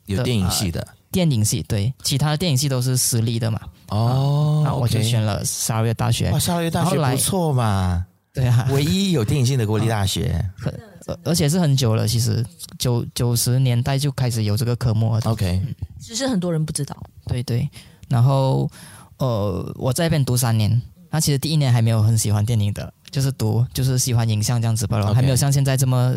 [0.07, 0.81] 有电影系的。
[0.81, 3.59] 呃电影系对，其他的电影系都是私立的嘛。
[3.89, 6.31] 哦，那我就选了沙劳越大学。
[6.31, 8.05] 哇，沙劳越大学不错嘛。
[8.33, 10.43] 对啊，唯一有电影系的国立大学。
[10.57, 10.73] 可
[11.07, 12.45] 而而且是很久了，其实
[12.77, 15.21] 九九十年代就开始有这个科目了。
[15.25, 15.61] OK，
[15.99, 16.95] 只是很多人不知道。
[17.25, 17.67] 对对，
[18.07, 18.69] 然后
[19.17, 26.13] 呃，我在那边读三年，那其实第一年还没有很喜欢电影的，就是读就是喜欢影像这样子罢了，还没有像现在这么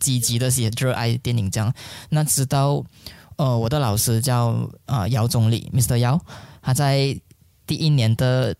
[0.00, 1.72] 积极的写热爱电影这样。
[2.10, 2.84] 那直到
[3.38, 4.48] 呃，我的老师叫
[4.84, 5.96] 啊、呃、姚总理，Mr.
[5.96, 6.20] 姚，
[6.60, 7.18] 他在
[7.66, 8.54] 第一年的。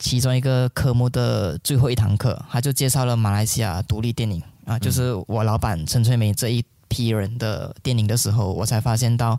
[0.00, 9.36] 其中一个科目的最后一堂课，他就介绍了马来西亚独立电影啊，就是我老板陈翠梅这一批人的电影的时候，我才发现到，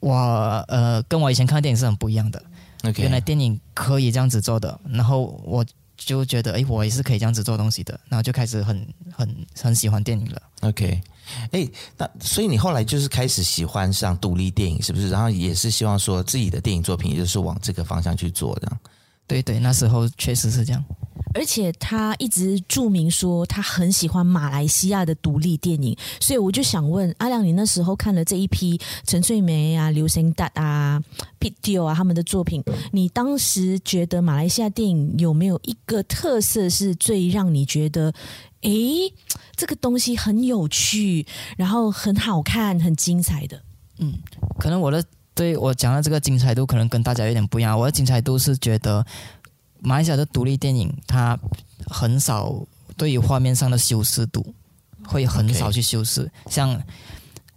[0.00, 0.16] 我
[0.66, 2.42] 呃跟我以前看的电影是很不一样的。
[2.96, 5.64] 原来电影可以这样子做的，然后我
[5.96, 10.42] 就觉得，哎，我也是可以这样子做东西的，然后就开始很很很喜欢电影了。
[10.62, 11.00] OK，
[11.50, 15.10] 哎，那所以你后来就是开始喜欢上独立电影，是不是？
[15.10, 18.70] 然后也是希望说自己的电影作品，也就是往这个方向去做的。
[19.26, 20.84] 对对，那时候确实是这样。
[21.34, 31.02] 而且他一直注明说他很喜欢马来西亚的独立电影，所以我就想问阿亮，你那时候看了这一批陈翠梅啊、刘星达啊、
[31.40, 38.12] Pitio 啊他们的作品，你当时觉得马来西亚电影有没有一个特色是最让你觉得，
[38.60, 39.10] 诶，
[39.62, 41.24] 这个东西很有趣，
[41.56, 43.62] 然后很好看、很精彩的？
[43.98, 44.12] 嗯，
[44.58, 45.04] 可能我的。
[45.34, 47.78] 对我讲的这个精彩度可能跟大家有点不一样。
[47.78, 49.02] 我的精彩度是觉得
[49.78, 51.38] 马来西亚的独立电影，它
[51.86, 52.54] 很少
[52.98, 54.44] 对于画面上的修饰度
[55.06, 56.30] 会很少去修饰。
[56.50, 56.78] 像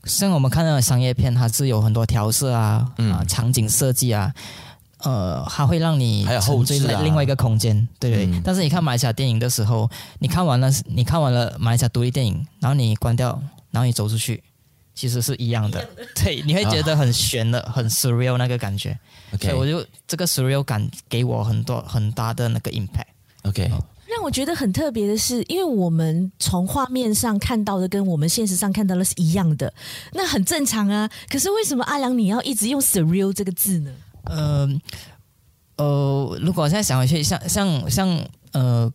[0.06, 4.34] 像我们看到的商业片，它是有很多调色啊，嗯、啊场景设计啊，
[5.06, 8.26] 呃，它会让你还有后制啊，另外一个空间，对对。
[8.26, 9.90] 嗯、但是你看马来西亚电影的时候，
[10.20, 13.42] 你看完了，你看完了马来西亚独立电影，然后你关掉，
[13.72, 14.44] 然后你走出去。
[14.98, 18.98] 其实是一样的，对，你会觉得很悬的，很 surreal 那个感觉。
[19.34, 23.04] OK，所以我就这个 surreal 感给我很多很大的那个 impact。
[23.44, 23.70] OK，
[24.08, 29.74] 让我觉得很特别的是，因为我们从画面上看到的跟我们现实上看到的是一样的，
[30.14, 31.10] 那很正常啊。
[31.30, 33.92] 可是为什么阿良你要一直用 surreal 这个字呢？
[34.26, 34.70] 呃
[35.78, 38.20] 呃，如果我现在想回去，像像像
[38.54, 38.92] 呃，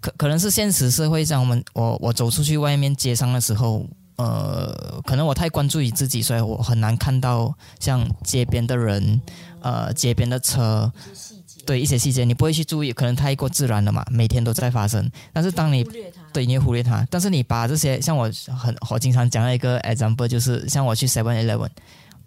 [0.00, 3.86] 可可能是现实社会上，我们我我走出去外面街上的时候。
[4.16, 9.18] 呃，可能我太关注于自己，所以我很难看到像街边的人，
[9.62, 10.92] 呃，街边的车，
[11.64, 15.10] 对一些细节你不会去注意，可能太过自然了嘛，每天都在发生。
[15.32, 15.82] 但是当你
[16.34, 21.70] 对你忽略它，但是你把这些像我很我经常讲的一个 example 就是像我去 Seven Eleven，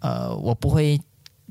[0.00, 1.00] 呃，我不会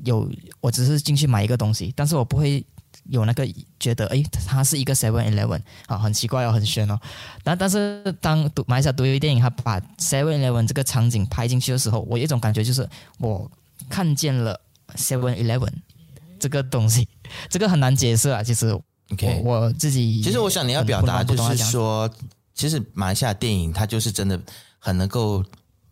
[0.04, 0.28] 有，
[0.60, 2.64] 我只是进去买一个东西，但是我不会。
[3.10, 3.46] 有那个
[3.78, 6.98] 觉得，诶，它是一个 Seven Eleven 啊，很奇怪哦，很炫哦。
[7.42, 13.50] 但但是当独马来西亚独立电影，它把 Seven Eleven 这个场景拍进去的时候，我有一种感觉就是我
[13.90, 14.58] 看见了
[14.94, 15.70] Seven Eleven
[16.40, 17.06] 这个东西，
[17.50, 18.42] 这个很难解释啊。
[18.42, 18.70] 其实
[19.12, 22.08] ，OK，我自己其实我想你要表达就是说，
[22.54, 24.40] 其实马来西亚电影它就是真的
[24.78, 25.44] 很能够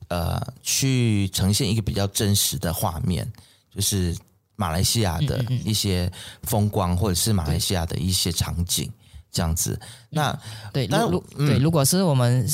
[0.09, 3.31] 呃去呈现一个比较真实的画面，
[3.75, 4.17] 就是。
[4.55, 6.09] 马来西亚的一些
[6.43, 8.89] 风光，或者是马来西亚的一些场景，
[9.33, 9.81] 这样子。
[10.11, 10.39] 那
[10.73, 12.47] 对，那如对，如果是我们，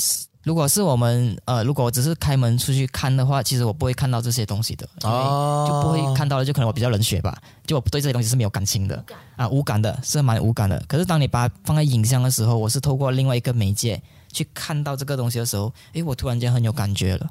[0.43, 6.45] 如果是我们，呃，如果我只是开门出去看的话，其实我不会看到这些东西的，哦，就不会看到了。
[6.45, 9.05] 就可能我比较冷血吧，就我对这些东西是没有感情的
[9.35, 10.81] 啊，无感的，是蛮无感的。
[10.87, 14.01] 可是当你把它放在影像的时候，我是透过另外一个媒介
[14.31, 17.29] 去看到这个东西的时候，诶，我突然间很有感觉了。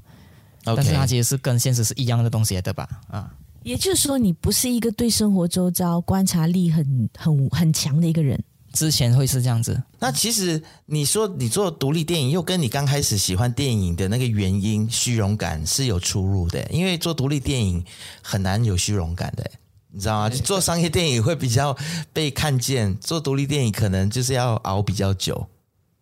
[0.62, 2.86] 但是它其实是跟现实是一样的东西，对吧？
[3.10, 3.28] 啊。
[3.68, 8.42] 也就是说，你不是一个对生活周遭观察力很很很强的一个人。
[8.72, 9.82] 之前会是这样子。
[9.98, 16.66] 那其实你说你做独立电影，又跟你刚开始喜欢电影的那个原因虚荣感是有出入的。
[16.70, 17.84] 因为做独立电影
[18.22, 19.50] 很难有虚荣感的，
[19.90, 20.30] 你知道吗？
[20.30, 21.76] 做商业电影会比较
[22.14, 25.46] 被看见，做独立电影可能就是要熬比较久。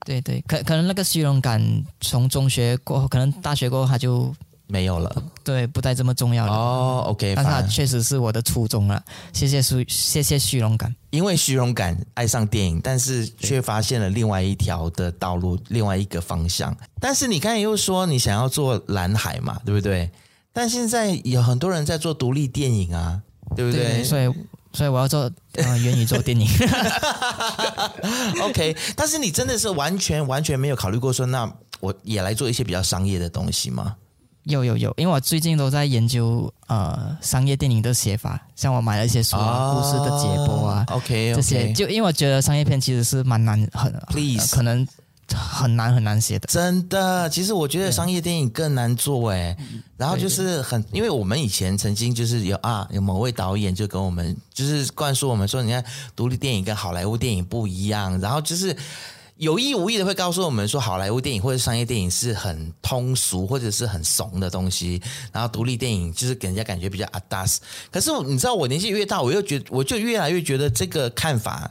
[0.04, 1.60] 对对，可可能那个虚荣感
[2.00, 4.32] 从中学过后，可能大学过后他就。
[4.68, 6.52] 没有了，对，不再这么重要了。
[6.52, 9.00] 哦，OK，但它确实是我的初衷了。
[9.32, 10.94] 谢谢虚，谢谢虚荣感。
[11.10, 16.76] 因为虚荣感爱上电影，但是却发现了另外一条的道路，另外一个方向。
[17.00, 20.10] 但是你刚才又说你想要做蓝海嘛，对不对？
[20.52, 23.20] 但现在有很多人在做独立电影啊，
[23.54, 23.84] 对不对？
[23.98, 24.34] 对，所以，
[24.72, 26.48] 所以我要做呃元宇宙电影。
[28.42, 31.48] OK，但是你真的是完全完全没有考虑过说，那
[31.78, 33.94] 我也来做一些比较商业的东西吗？
[34.46, 44.86] 有有有，因为我最近都在研究呃商业电影的写法，像我买了一些书啊，故事的解剖啊，OK，这些就因为我觉得商业片其实是蛮难很，Please，可能
[45.34, 46.46] 很难很难写的。
[46.46, 49.56] 真的，其实我觉得商业电影更难做哎。
[49.96, 58.76] 然后就是很，因为我们以前曾经就是有啊，有某位导演就跟我们就是灌输我们说，你看独立电影跟好莱坞电影不一样，然后就是。
[59.36, 67.60] 有意无意的会告诉我们说，好莱坞电影或者商业电影是很通俗或者是很怂的东西，然后独立电影就是给人家感觉比较阿达斯。
[67.90, 71.70] 可是你知道，我年纪越大，我又觉我就越来越觉得这个看法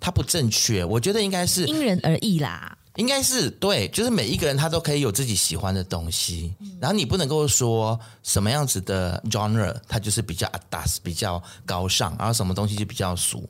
[0.00, 0.84] 它不正确。
[0.84, 13.48] 我觉得应该是因人而异啦，应该是对，就是每一个人他都可以有自己喜欢的东西，然后你不能够说什么样子的 genre 它就是比较 adas，比较高尚，然后什么东西就比较俗。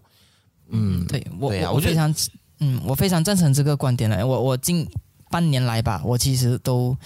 [0.69, 2.15] 嗯，对我对啊，我非常。
[2.61, 4.27] 嗯，我非常赞成这个观点了。
[4.27, 4.87] 我我近
[5.31, 6.97] 半年来吧，我其实都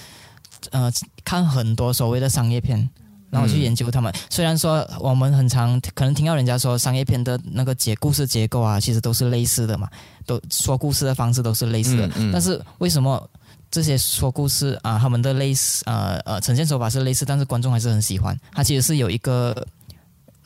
[0.70, 0.92] 呃
[1.24, 2.88] 看很多所谓的商业片，
[3.30, 4.12] 然后去研究他们。
[4.12, 9.88] 嗯、虽然说我们很常可能听到人家说商业片的那个结故事结构啊，其实都是类似的嘛，
[10.26, 12.06] 都说故事的方式都是类似的。
[12.08, 13.28] 嗯嗯、但是为什么
[13.70, 18.38] 这些说故事啊，他们的类似呃呃呈现手法是类似，但是观众还是很喜欢？
[18.52, 19.66] 它其实是有一个。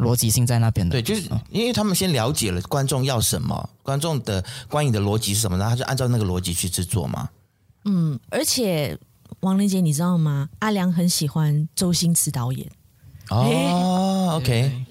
[0.02, 7.28] 逻辑性在那边的，对，就是因为他们先了解了观众要什么，观众的观影的逻辑是什么，然后他就按照那个逻辑去制作嘛。
[7.84, 8.98] 嗯，而且
[9.40, 10.48] 王林杰，你知道吗？
[10.58, 12.70] 阿良很喜欢周星驰导演。
[13.30, 14.84] 哦，OK。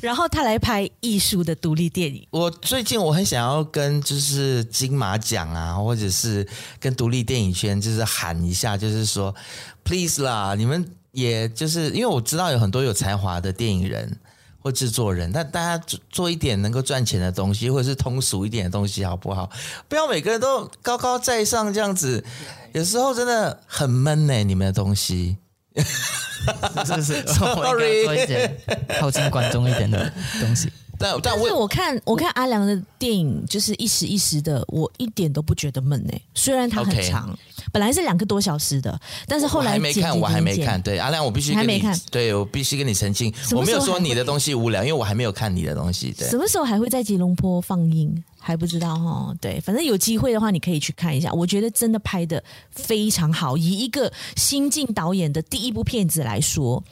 [0.00, 2.24] 然后他来拍艺术的独立电影。
[2.30, 6.46] 我最近我很想要跟就是金马奖啊，或者是
[6.78, 9.34] 跟独立电影圈就是喊一下，就是说
[9.82, 14.16] ，please 啦，你们也就是因为我知道有很多有才华的电影人。
[14.64, 19.50] 或制作人，但大家做做一点能够赚钱的东西，或者是通俗一点的东西，好不好？
[19.90, 22.24] 不要每个人都高高在上这样子，
[22.72, 24.42] 有时候真的很闷呢。
[24.42, 25.36] 你们的东西，
[25.76, 28.58] 是不是？Sorry，做一点
[28.98, 30.72] 靠近观众一点的东西。
[30.96, 36.22] 但但是我看我看阿良的电影，就是一时一时的，我一点都不觉得闷诶。
[36.34, 37.53] 虽然它很长，Okay.
[37.72, 40.80] 本来是两个多小时的，但是后来还没看，我还没看。
[40.82, 46.12] 对，阿亮，我必须还没看，对我必须跟你澄清，我没有说你的东西无聊，因为我还没有看你的东西。
[46.16, 48.22] 对，什么时候还会在吉隆坡放映？
[48.46, 51.32] 还不知道哈，对，反正有机会的话，你可以去看一下。
[51.32, 53.56] 我觉得真的拍的非常好。
[53.56, 56.84] 以一个新晋导演的第一部片子来说，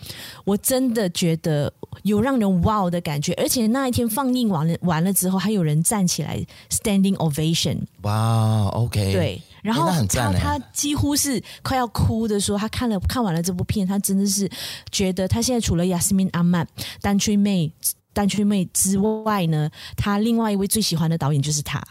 [0.47, 1.71] 我真的觉得
[2.05, 3.35] 有让人哇的感觉。
[3.35, 7.81] 而且那一天放映完了完了之后，还有人站起来 standing ovation。
[8.01, 14.51] 哇，OK，对，然后他他几乎是快要哭的说，他看了看完了这部片，他真的是
[14.91, 16.67] 觉得他现在除了 Yasmin Ahmad、
[17.01, 17.73] 丹翠妹。
[18.15, 21.83] 单曲妹之外呢，他另外一位最喜欢的导演就是他。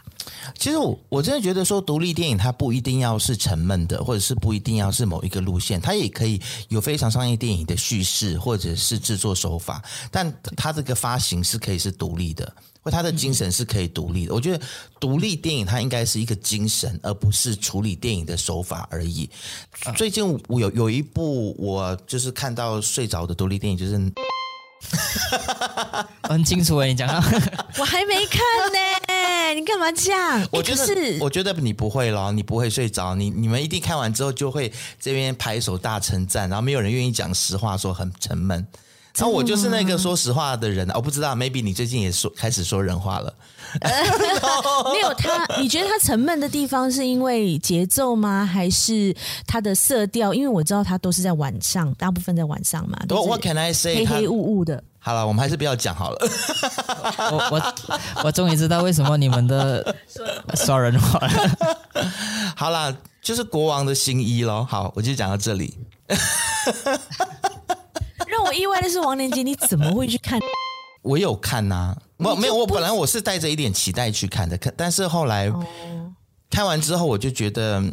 [0.55, 14.33] 其实我我真的觉得说，独立电影它不一定要是沉闷的，或者是不一定要是某一个路线，它也可以有非常商业电影的叙事或者是制作手法，但它这个发行是可以是独立的，或他的精神是可以独立的。
[14.33, 14.63] 嗯、我觉得
[14.99, 19.29] 独立电影它应该是一个精神，而不是处理电影的手法而已。
[19.95, 23.99] 最近我有有一部我就是看到睡着的独立电影，就是。
[26.23, 27.15] 很清楚诶，你讲到
[27.77, 28.39] 我还没看
[28.73, 30.43] 呢，你干嘛这样？
[30.51, 38.65] 我觉得是，我觉得你不会咯，你不会睡着，你你们一定看完之后就会这边拍手大称赞，然后没有人愿意讲实话，说很沉闷。
[39.17, 43.33] 然后我就是那个说实话的人，我不知道，maybe 你最近也说开始说人话了。
[44.91, 48.45] 没有他，你觉得他沉闷的地方是因为节奏吗？
[48.45, 50.33] 还是他的色调？
[50.33, 52.97] 因为我知道他都是在晚上，大部分在晚上嘛。
[53.07, 53.95] What can I say？
[53.97, 54.83] 黑黑雾雾的。
[54.99, 56.17] 好了，我们还是不要讲好了。
[57.31, 57.73] 我我
[58.25, 59.95] 我终于知道为什么你们的
[60.55, 61.57] 说人话了。
[62.55, 64.65] 好了，就是国王的新衣喽。
[64.69, 65.77] 好，我就讲到这里。
[68.27, 70.39] 让我意外的是，王连杰，你怎么会去看？
[71.01, 75.65] 我有看呐、啊，我没有，我本来我是带着一点期待去看的，可但是后来、哦、
[76.49, 77.83] 看完之后，我就觉得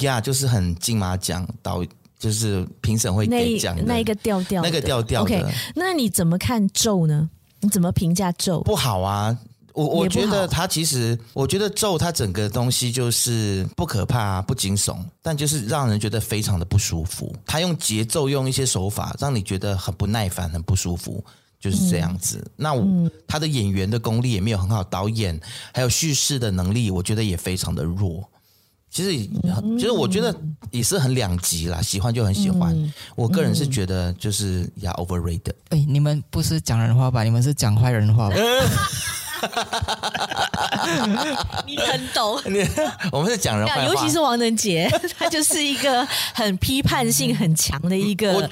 [0.00, 1.84] 呀，就是很金马奖导，
[2.18, 5.22] 就是评审会给奖的那一个调调，那个调调。
[5.22, 7.28] OK，那你怎么看咒呢？
[7.60, 8.62] 你怎么评价咒？
[8.62, 9.36] 不好啊，
[9.74, 17.34] 我我觉得他其实，我觉得咒他整个东西就是不可怕、不惊悚，但就是让人觉得非常的不舒服。
[17.46, 21.24] 他用节奏，用一些手法，让你觉得很不耐烦、很不舒服。
[21.60, 22.38] 就是这样子。
[22.38, 25.40] 嗯、那我、嗯、他的演员的功力也没有很好，导演
[25.72, 28.28] 还有叙事的能力，我觉得也非常的弱。
[28.90, 30.36] 其实，嗯、其实我觉得
[30.72, 31.80] 也是很两极啦。
[31.80, 35.54] 喜欢就很喜欢，嗯、我个人是觉得就是要 overrated。
[35.68, 37.22] 哎、欸，你们不是讲人话吧？
[37.22, 38.34] 你们是讲坏人话吧？
[41.66, 42.40] 你很懂。
[43.12, 48.48] 我们是讲人话，尤其是王仁杰， 他就是一个很批判性很强的一个。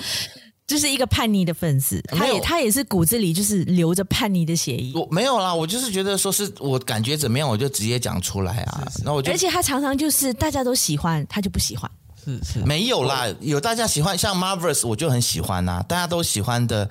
[0.66, 4.92] 就是一个叛逆的分子，他也他也是骨子里就是流着叛逆的血液。
[4.94, 8.86] 我没有啦，我就是觉得说是我感觉怎么样，我就直接讲出来啊。
[9.04, 11.90] 那我就，而且他常常就是大家都喜欢，他就不喜欢。
[12.24, 16.88] 是是，没有啦，有大家喜欢，像 Marvels 我就很喜欢呐，大家都喜欢的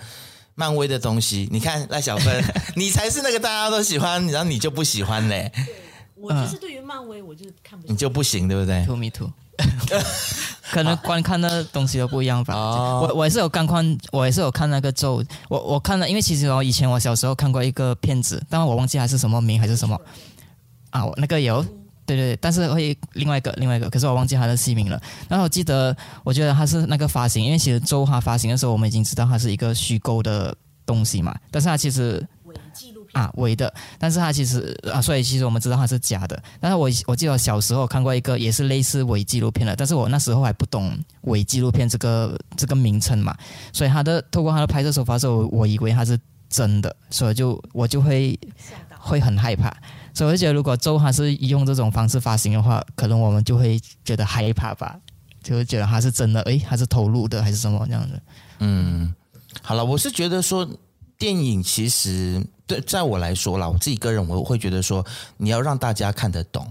[0.59, 1.47] 漫威的东西。
[1.49, 2.43] 你看赖小芬，
[2.75, 5.49] 你才是那个大家都喜欢，然后你就不喜欢嘞。
[6.17, 7.87] 我就是对于漫威，我就是看不。
[7.87, 9.31] 你就不行，对不对？To me too。
[10.69, 12.55] 可能观看的东西都不一样吧。
[12.99, 15.23] 我我也是有刚看，我也是有看那个咒。
[15.47, 19.99] 我我看了，因为其实我，以前我小时候看过一个片子，但我忘记还是什么名还是什么
[20.91, 21.65] 啊，那个有。
[22.15, 25.01] 对对，但是会另外一个另外一个，可是我忘记他的戏名了。
[25.27, 30.55] 然后我记得，我觉得他是那个发行，因为其实周他发行的时候，我们已经知道它是一个虚构的
[30.85, 31.37] 东西嘛。
[31.51, 36.41] 但是它其实伪纪录片啊伪的，但是它其实啊，所以其实我们知道它是假的。
[36.59, 43.35] 但是我我记得我小时候看过一个也是类似伪纪录片的，但是我那时候还不懂伪纪录片这个这个名称嘛，
[43.71, 48.39] 所以他的透过他的拍摄手法的时候，我以为他是真的，所以就我就会
[48.97, 49.71] 会很害怕。
[50.13, 54.99] 所以我觉得，如果周还是用这种方式发行的话，可能我们就会觉得害怕吧，
[55.41, 58.21] 就会觉得他是真的，诶，他是投入的，还是什么这样子？
[58.59, 59.13] 嗯，
[59.61, 60.67] 好了，我是觉得说，
[61.17, 65.05] 电影其实对在我来说啦，我自己个人我会觉得说，
[65.37, 66.67] 你要让大家看得懂。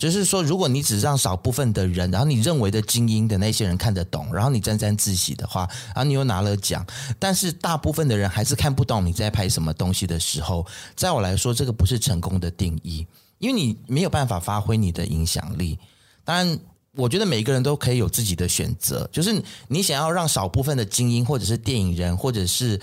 [0.00, 6.84] 就是说，如果你只让少部分的人，然后你认为的精英的那些人看得懂，然后你沾沾自喜的话，然后你又拿了奖，
[7.18, 13.06] 但是大部分的人还是看不懂你在拍什么东西的时候，在我来说，这个不是成功的定义，
[13.38, 15.78] 因为你没有办法发挥你的影响力。
[16.24, 16.58] 当然，
[16.96, 22.80] 我觉得每个人都可以有自己的选择，就是你想要让少部分的精英，或者是电影人，或者是。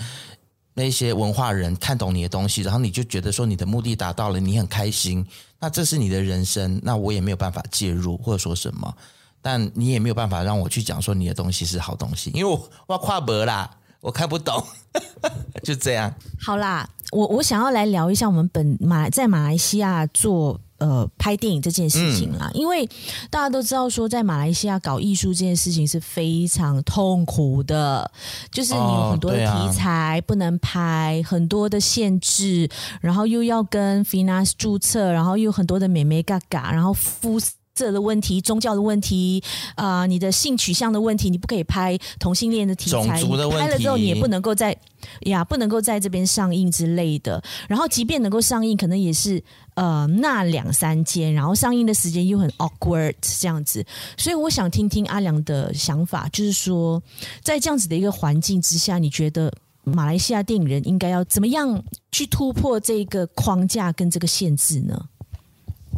[0.80, 5.26] 那些文化人看懂你的东西，然后你就觉得说你的目的达到了，你很开心。
[5.60, 8.94] 那这是你的人生，那我也没有办法介入或者说什么，
[9.42, 14.64] 但你也没有办法让我去讲说你的东西是好东西，因为我我要跨博啦，我看不懂，
[15.64, 16.14] 就这样。
[16.40, 20.60] 好啦，我我想要来聊一下我们本马在马来西亚做。
[20.80, 22.88] 呃，拍电影这件事情啦，嗯、因为
[23.32, 28.10] 大家都知道说，在马来西亚搞艺术这件事情是非常痛苦的，
[28.52, 32.70] 就是你有很多的题材不能拍，哦啊、很多的限制，
[33.02, 37.40] 然后又要跟 Finas 注册，然后又有很多的美眉嘎嘎，然后肤
[37.78, 39.42] 色的问题、宗教的问题
[39.76, 44.76] 啊、呃，你的性取向的问题，你不可以拍同性恋的题材，种族的问题，拍了之后你也不能够在
[45.22, 47.42] 呀，不能够在这边上映之类的。
[47.70, 49.44] 然后即便能够上映，可能也是。
[49.78, 53.86] 呃，那两三间，然后上映的时间又很 awkward 这样子，
[54.18, 57.00] 所以我想听听阿良的想法，就是说，
[57.44, 59.54] 在这样子的一个环境之下，你觉得
[59.84, 65.00] 马来西亚电影人应该要怎么样去突破这个框架跟这个限制呢？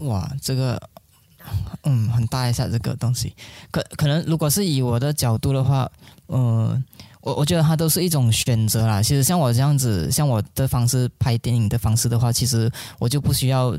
[0.01, 0.77] 哇，这个，
[1.83, 3.33] 嗯，很大一下这个东西，
[3.71, 5.89] 可可能如果是以我的角度的话，
[6.27, 6.83] 嗯、
[7.21, 9.01] 我我觉得它都是一种选择啦。
[9.01, 13.77] 其实像我这样子，像我的方式拍电影的方式的话，其实我就不需要，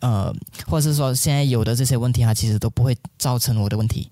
[0.00, 0.34] 呃，
[0.66, 4.10] 或者是说现在有的这些问题，它其实都不会造成我的问题。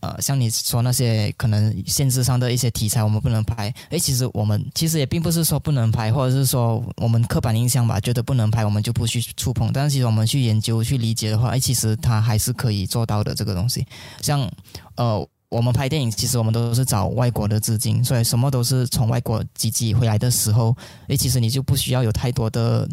[0.00, 3.72] 呃，像你说那些可能限制上的一些题材，我们不能拍。
[3.90, 9.72] 诶，其实我们其实也并不是说不能拍，或者是说我们刻板印象吧，觉得不能拍，我们就不去触碰。
[9.72, 13.86] 但是其实我们去研究、去理解的话，诶，其实它还是可以做到的这个东西。
[14.20, 14.48] 像，
[14.96, 15.26] 呃。
[15.48, 22.86] 我们拍电影，其实我们都是找外国的资金，所以什么都是从外国积积回来的时候，诶，其实你就不需要有太多的，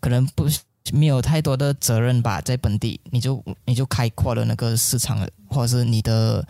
[0.00, 0.48] 可能不
[0.92, 6.46] 没有太多的责任吧，在本地你就你就开阔了那个市场了，或者是你的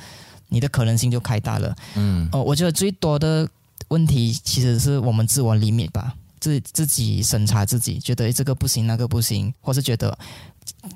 [0.49, 1.75] 你的可能性就开大了。
[1.97, 3.49] 嗯，哦，我觉得最多的
[3.89, 10.17] 问题其实是我们自我 limit 吧，自自己审查自己，觉得这个不行，那个不行，或是觉得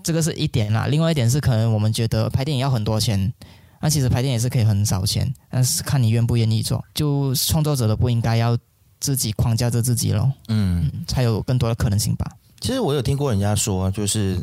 [0.02, 3.32] 这个是一点啦，另外一点是可能我们觉得拍电影要很多钱。
[3.80, 6.82] 那其实拍电影也是可以很少钱，但是看你愿不愿意做。
[6.94, 8.56] 就创作者的不应该要
[8.98, 12.30] 自己框架着自己咯，嗯，才有更多的可能性吧。
[12.64, 14.42] 其实我有听过人家说，就是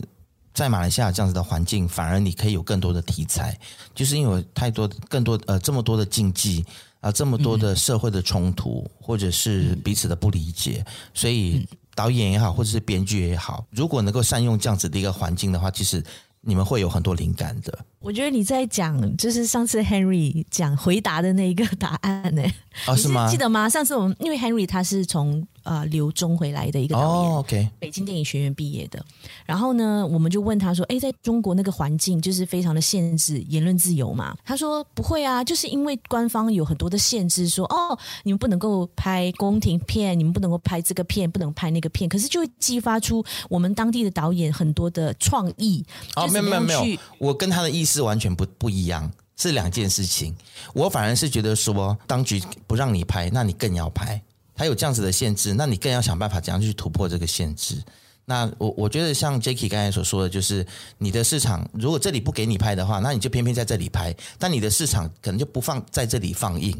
[0.53, 3.59] 在马来西亚这样子的环境，反而你可以有更多的题材，
[3.95, 6.63] 就是因为有太多更多呃这么多的禁忌
[6.99, 16.03] 啊、呃，这么多的社会的冲突，嗯、或者是彼此的不理解，所以导演也好，或者是编剧也好，如果能够善用这样子的一个环境的话，其实
[16.41, 17.75] 你们会有很多灵感的。
[17.97, 22.43] 我觉得你在讲，就是上次 Henry 讲回答的那一个答案呢？
[22.85, 23.27] 哦，是吗？
[23.31, 23.67] 记得吗？
[23.67, 29.03] 上次我们因为 Henry 他是从呃留中回来的一个导演，北京电影学院毕业的。
[29.45, 42.09] 然后呢，我们就问他说：“哎，在中国那个环境，就是非常的限制言论自由嘛？”他说：“不会啊，就是因为官方有很多的限制，说哦，你们不能够拍宫廷片，你们不能够拍这个片，不能拍那个片。
[42.09, 45.85] 可是就会激发出我们当地的导演很多的创意。
[46.17, 48.01] 哦，没有没有没有，我跟他的意思。
[48.01, 50.35] 完全不不一样，是两件事情。
[50.73, 54.19] 我反而是觉得说，当局不让你拍，那你更要拍。
[54.61, 57.81] 还有这样子的限制，那你更要想办法怎样去突破这个限制。
[58.25, 60.63] 那我我觉得像 Jacky 刚才所说的，就是
[60.99, 64.15] 你的市场，如果这里不给你拍的话，那你就偏偏在这里拍。
[64.37, 66.79] 但你的市场可能就不放在这里放映，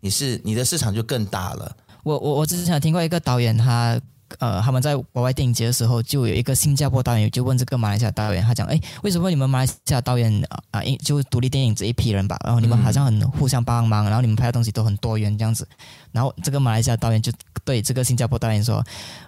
[0.00, 1.74] 你是你的市场就更大了。
[2.02, 3.98] 我我我只是想听过一个导演，他。
[4.38, 15.66] 呃，他们在国外电影节的时候，就有一个新加坡导演就问这个马来西亚导演，他讲，哎，为什么你们马来西亚导演啊，就独立电影这一批人吧，然后你们好像很互相帮忙，然后你们拍的东西都很多元这样子，
[16.10, 17.32] 然后这个马来西亚导演就
[17.64, 18.84] 对这个新加坡导演说，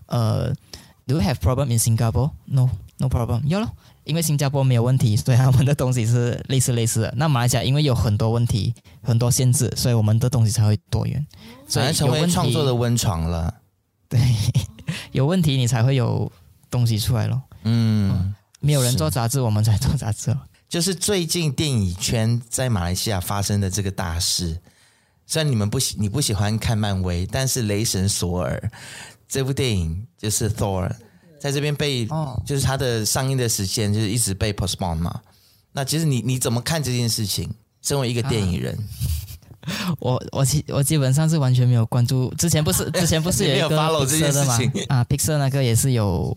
[0.07, 0.53] 呃
[1.07, 2.31] ，Do you have problem in Singapore?
[2.47, 3.43] No, no problem.
[3.47, 3.71] 有了，
[4.05, 7.15] 因为新加坡没有问题，所以他们的东西是类似类似的。
[7.17, 11.27] 那马来西亚因为有很多问题，很多限制，所以我们的东西才会多元，
[11.69, 13.55] 所以成为创作的温床了。
[14.09, 14.21] 对。
[15.15, 16.31] 有问题，你才会有
[16.69, 17.41] 东西出来咯。
[17.62, 20.37] 嗯，嗯，没有人做杂志，我们才做杂志。
[20.69, 24.59] 就是最近电影圈在马来西亚发生的这个大事。
[25.25, 28.61] 虽然你们不喜你不喜欢看漫威，但是《雷神索尔》
[29.29, 30.93] 这部电影就是 Thor，
[31.39, 35.21] 在这边被，哦、就是它的上映的时间就是一直被 postpone 嘛。
[35.71, 37.49] 那其实你你怎么看这件事情？
[37.83, 38.77] 身为一个电影人。
[39.65, 44.59] 啊 我我基我基本上是完全没有关注，之前不是之前不是有一 个 Pixar 的吗？
[44.89, 46.33] 啊，Pixar 那个也是有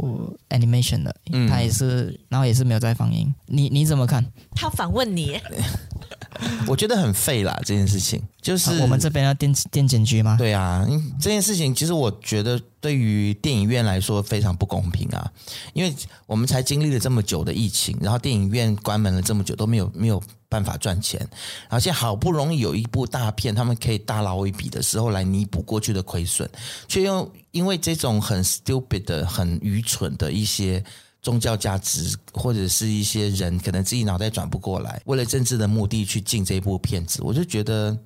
[0.49, 3.33] animation 的，嗯，他也是，然后也是没有在放映。
[3.45, 4.25] 你你怎么看？
[4.55, 5.39] 他反问你，
[6.67, 10.35] 我觉得很废啦，这件事情就是、啊、我们这边要电电检局吗？
[10.37, 10.85] 对啊，
[11.19, 15.31] 这件事情其实我觉得对于电影院来说非常不公平啊，
[15.73, 15.93] 因为
[16.25, 20.21] 我们才经历了这么久的疫情，然后电影院关门了这么久都没有没有。
[20.49, 21.27] 办法赚钱，
[21.67, 26.49] 而且好不容易有一部大片，他们可以大捞一笔的时候来弥补过去的亏损，
[26.87, 30.81] 却又因为这种很 stupid 的、很愚蠢的一些
[31.27, 37.97] 宗教价值，或者是一些人可能自己脑袋转不过来，为了政治的目的去进这部片子，我就觉得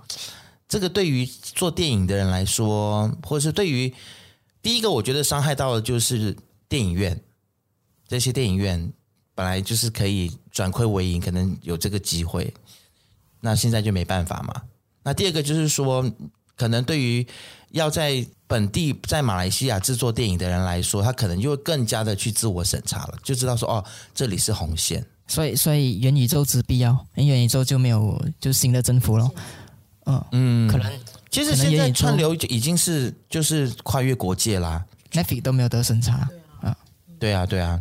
[0.67, 3.93] 这个对于做电影的人来说，或者是对于
[4.59, 6.35] 第一个，我觉得伤害到的就是
[6.67, 7.21] 电影院
[8.07, 8.91] 这些电影院。
[9.33, 12.53] 本来就是可以转亏为盈，可能有这个机会，
[13.39, 14.61] 那现在就没办法嘛。
[15.03, 16.11] 那第二个就是说，
[16.57, 17.25] 可能对于
[17.71, 25.05] 要在本地在马来西亚制作电影的人来说，他可能就会更加的去自我审查了，就知道说哦，这里是红线。
[25.27, 29.29] 所以，所以元宇宙之必要，因为元宇宙就没有就新的征服了。
[30.05, 30.91] 嗯嗯，可能
[31.29, 36.29] 其实现在串流已经是就是跨越国界啦，Netflix 都没有得审查。
[36.59, 36.75] 啊，
[37.17, 37.79] 对啊，对啊。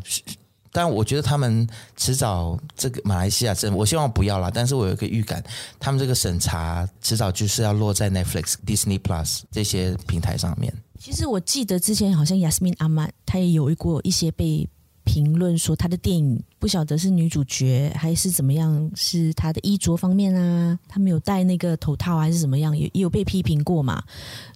[0.72, 1.66] 但我觉得他们
[1.96, 4.50] 迟早这个马来西亚政府，我希望不要啦。
[4.52, 5.42] 但是我有一个预感，
[5.78, 10.72] 他们这个审查迟早就是要落在 Netflix、Disney Plus 这些平台上面。
[10.98, 14.68] 其实我记得之前好像 Yasmin Ahmad 他也有过一些被
[15.02, 24.04] 评论说他的电影不晓得是女主角还是怎么样，是他的衣着方面啊，他没有戴那个头套还是怎么样，也也有被批评过嘛。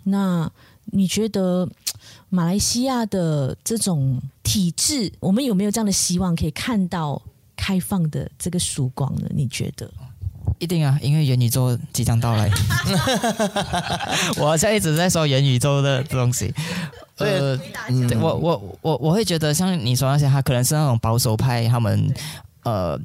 [0.05, 0.49] 那
[0.87, 1.69] 你觉得？
[2.31, 7.21] 马来西亚的这种体制，我们有没有这样的希望可以看到
[7.55, 9.29] 开放的这个曙光呢？
[9.33, 9.89] 你觉得？
[10.59, 12.51] 一定啊，因为元宇宙即将到来。
[14.37, 16.53] 我好像一直在说元宇宙的东西。
[17.19, 17.57] 呃，
[18.09, 22.13] 对我我我我会觉得，像你说那些，他可能是那种保守派，他们
[22.65, 22.99] 呃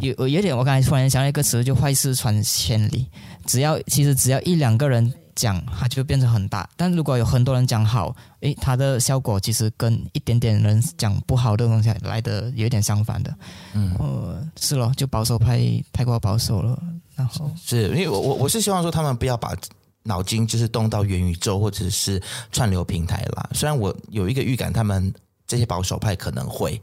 [0.00, 3.06] 有有点，我刚才突然想到一个词，就坏事传千里。
[3.46, 5.14] 只要其实只要一两个人。
[5.36, 13.32] 讲它就变成很大，但如果有很多人讲好，诶，它的效果其实跟一点点人讲不好的东西来的有点相反的。
[13.74, 15.60] 嗯，呃，是咯，就保守派
[15.92, 16.82] 太过保守了。
[17.14, 19.54] 然后是因为我我我是希望说他们不要把
[20.02, 22.20] 脑筋就是动到元宇宙或者是
[22.50, 23.48] 串流平台啦。
[23.52, 25.14] 虽然我有一个预感，他们
[25.46, 26.80] 这些保守派可能会。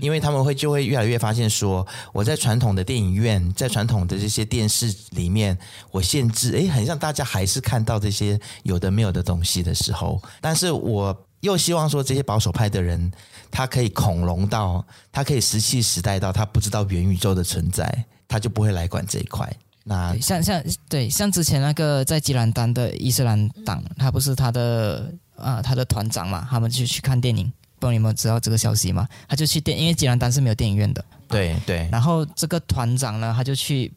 [0.00, 5.56] 因为他们会就会越来越发现说，我在传统的电影院，在传统的这些电视里面，
[5.90, 13.10] 我限制，诶，很像大家还是看到这些有的没有的东西的时候，但是我又希望说，这些保守派的人，
[13.50, 19.50] 他可以恐龙到，他可以石器时代到，他不知道元宇宙的存在，他就不会来管这一块。
[19.84, 27.50] 那像像对，像之前那个在吉兰丹的伊斯兰党，他不是他的啊，他的团长嘛，他们就去看电影。
[27.78, 29.08] 不知道你们知道这个消息吗？
[29.28, 31.04] 他就去电，因为吉兰丹是没有电影院的。
[31.28, 31.88] 对对。
[31.92, 33.92] 然后这个团长呢，他就去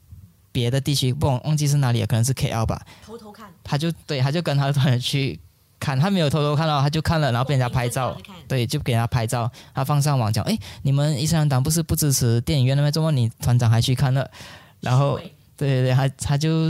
[0.51, 2.86] 别的地区，不忘记是哪里，可能是 KL 吧。
[3.05, 3.47] 偷偷看。
[3.63, 5.39] 他就对，他就跟他的团员去
[5.79, 8.15] 看，他没有偷偷看到，他就看了，然后被人家拍照。
[8.47, 14.29] 对，就给他拍照，他放上网讲：“哎，你们伊斯兰党不是不支持电影院的吗，怎么你团长还去看了？”
[14.82, 15.17] 然后，
[15.57, 16.69] 对对对，他他就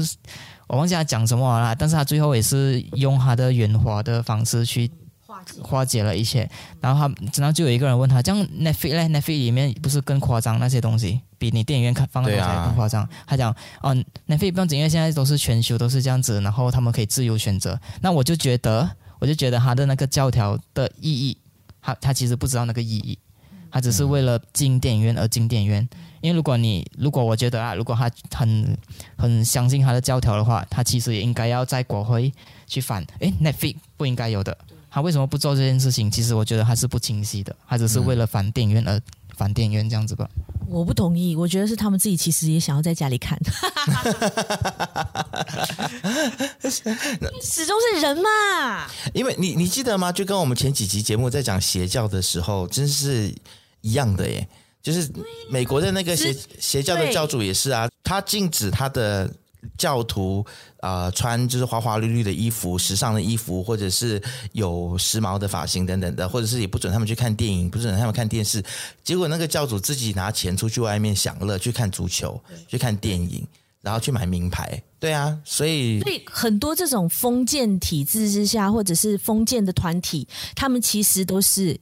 [0.68, 4.90] 我忘记他讲什么了，但是他最后也是用他的圆滑的方式去。
[5.64, 13.96] 化解了一切，然后他，然后就有一个人问他：“这样 Netflix 呢？Netflix 里面不是更夸张那些东西，比你电影院看放的东西还更夸张？”啊、他讲：“哦
[14.28, 21.38] ，Netflix 不用紧，因为现在都是全球都是这样子，然后他们可以自由选择。”那我就觉得，我就觉得他的那个教条的意义，
[21.82, 23.18] 他他其实不知道那个意义，
[23.72, 25.88] 他只是为了进电影院而进电影院。
[26.22, 28.78] 因为如果你如果我觉得啊，如果他很
[29.18, 32.32] 很相信他的教条的话，他其实也应该要在国会
[32.68, 34.56] 去反，诶，Netflix 不应该有的。
[34.92, 36.12] 他为什么不做这件事情？
[36.12, 39.02] 其实我觉得还是不清晰的，他只是为了反电影院而
[39.38, 40.30] 反电影院这样子吧。
[40.68, 43.38] 我不同意，我觉得是他们自己其实也想要在家里看，
[47.42, 48.88] 始终是人嘛。
[49.14, 50.12] 因为你你记得吗？
[50.12, 53.34] 就跟我们前几集节目在讲邪教的时候，真是
[53.82, 54.48] 一样的耶。
[54.82, 55.12] 就是
[55.50, 59.30] 美国的那个邪邪教的教主也是啊，他禁止他的
[59.78, 60.46] 教徒
[60.80, 64.22] 啊、呃、穿就是花花绿绿的衣服、时尚的衣服，或者是
[64.54, 68.64] 有时髦的发型等等的，或者是也不准他们去看电影，不准他们看电视。
[69.04, 73.48] 结果那个教主自己拿钱出去外面享乐，去看足球，去看电影，
[73.82, 74.82] 然后去买名牌。
[75.00, 81.80] 对啊，所以所以很多这种封建体制之下，或者是封建的团体，他们其实都是。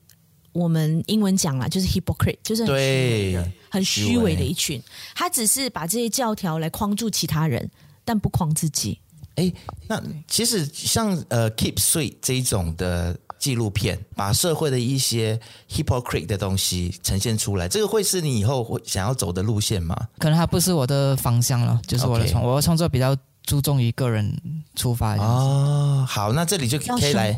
[0.52, 4.82] 我们英文讲啦，就是 hypocrite，就是很虚伪的，很虚伪的一群。
[5.16, 7.70] 他只是把这些教条来框住其他人，
[8.04, 9.00] 但不框自己。
[9.36, 9.52] 哎，
[9.88, 15.40] 那其实像呃 Keep Sweet 这一种的纪录片，把社会的一些
[15.70, 19.96] hypocrite 的东西呈现出来，这个会是你以后会想要走的路线吗？
[20.18, 24.36] 可能它不是我的方向了，就是我的创.我的创作比较注重于个人
[24.76, 25.16] 出发。
[25.16, 27.34] 哦，好，那这里就可以来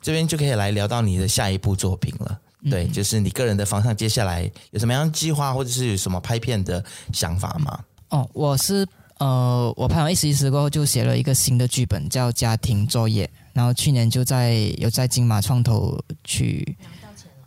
[0.00, 2.40] 这边就可以来聊到你的下一部作品了。
[2.70, 7.78] 对，就是你个人的方向，接下来有什么样计划，或者是有什么拍片的想法吗？
[8.08, 8.86] 哦，我是
[9.18, 16.76] 呃，我拍完一时一时过后，就写了一个新的剧本，叫《家庭作业》，然后去年就在有在金马创投去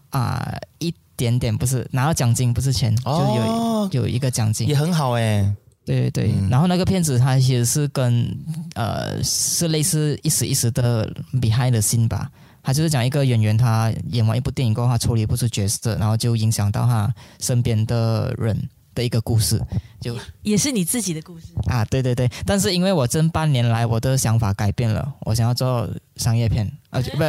[0.09, 5.53] 啊、呃，一点点不是拿到奖金，不是钱，哦、就有有一个奖金，也很好哎。
[5.83, 8.37] 对对对，嗯、然后那个片子它其实是跟
[8.75, 12.29] 呃是类似一时一时的 behind the scene 吧。
[12.67, 17.09] 他就是讲一个演员，他演完一部电影过后，他抽离不出角色，然后就影响到他
[17.39, 18.61] 身边的人
[18.93, 19.57] 的一个故事，
[20.01, 22.29] 就也是你自己的故事啊，对对对。
[22.45, 27.23] 但是因为我这半年来我的想法改变了，我想要做商业片，而且不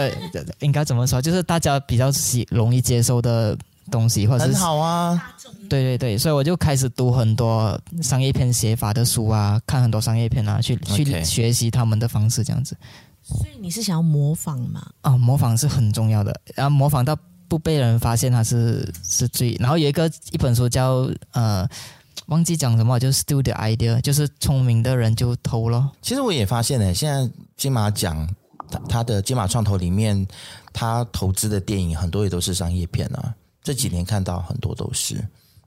[0.59, 3.57] 应该怎么说，就是大家比较喜容易接受的
[3.93, 5.36] 东西，或者是很好啊，
[5.68, 12.76] 对对对，所以我就开始读很多商业片写法的书啊，看很多商业片啊，去去学习他们的方式，这样子。
[13.28, 14.88] 所以你是想要模仿吗？
[15.02, 17.14] 啊，模仿是很重要的，然后模仿到
[17.46, 19.52] 不被人发现，它是是最。
[19.60, 21.68] 然后有一个一本书叫呃，
[22.26, 25.92] 忘记讲什么，就是 steal the idea，就是聪明的人就偷了。
[26.00, 28.26] 其实我也发现呢，现在金马奖
[28.70, 30.26] 他他的金马创投里面，
[30.72, 33.34] 他投资的电影很多也都是商业片啊。
[33.62, 35.16] 这几年看到很多都是，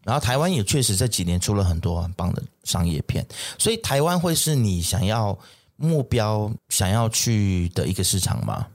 [0.03, 3.24] 然后台湾也确实这几年出了很多很棒的商业片，
[3.59, 5.38] 所以台湾会是你想要。
[5.82, 8.68] 目标想要去的一个市场吗？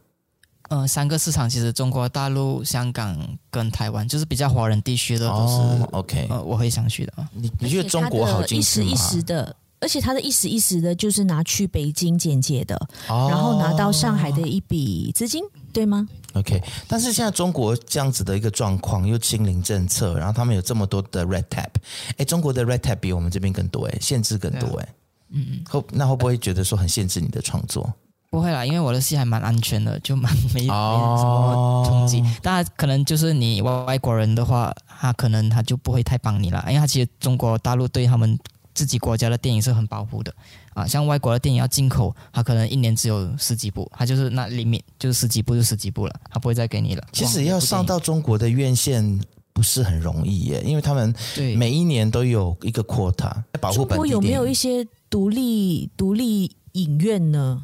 [0.69, 3.17] 呃，三个市场其实中国大陆、香港
[3.53, 6.27] 跟台湾，就是比较华人地区的都是、哦、OK。
[6.29, 7.13] 呃，我会想去的。
[7.33, 8.87] 你你觉得中国好进去吗？
[8.87, 12.75] 一时一时的，而且他的一时一时的，就是拿去北京简介的，
[13.09, 16.61] 哦、然后拿到上海的一笔资金，对吗？OK。
[16.89, 21.69] 但是现在中国这样子的一个状况，又清零政策，然后他们有这么多的 red tape，
[22.17, 24.89] 哎，中国的 red tape 比我们这边更多，哎，限制更多，哎。
[25.31, 27.93] 嗯，会那会不会觉得说很限制你的创作？
[28.29, 32.23] 不会啦，因为我的戏还蛮安全的，就蛮没没什么冲击。
[32.43, 38.39] 但可能就是你外外国人的话，他可能他就不会太帮你了，因为他其实中国大陆对他们
[38.75, 40.35] 自己国家的电影是很保护的
[40.75, 40.85] 啊。
[40.87, 47.05] 像外国的电影要进口，他可能一年只有十几部，他就是那里面就是十几部就十几部了，他不会再给你了。
[47.13, 49.19] 其实要上到中国的院线
[49.55, 51.15] 不是很容易耶，因为他们
[51.57, 53.95] 每一年都有一个 quota 保护本地。
[53.95, 54.87] 中国有没有一些？
[55.09, 57.63] 独立独立影院呢？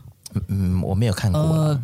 [0.48, 1.40] 嗯，我没有看过。
[1.40, 1.82] 呃，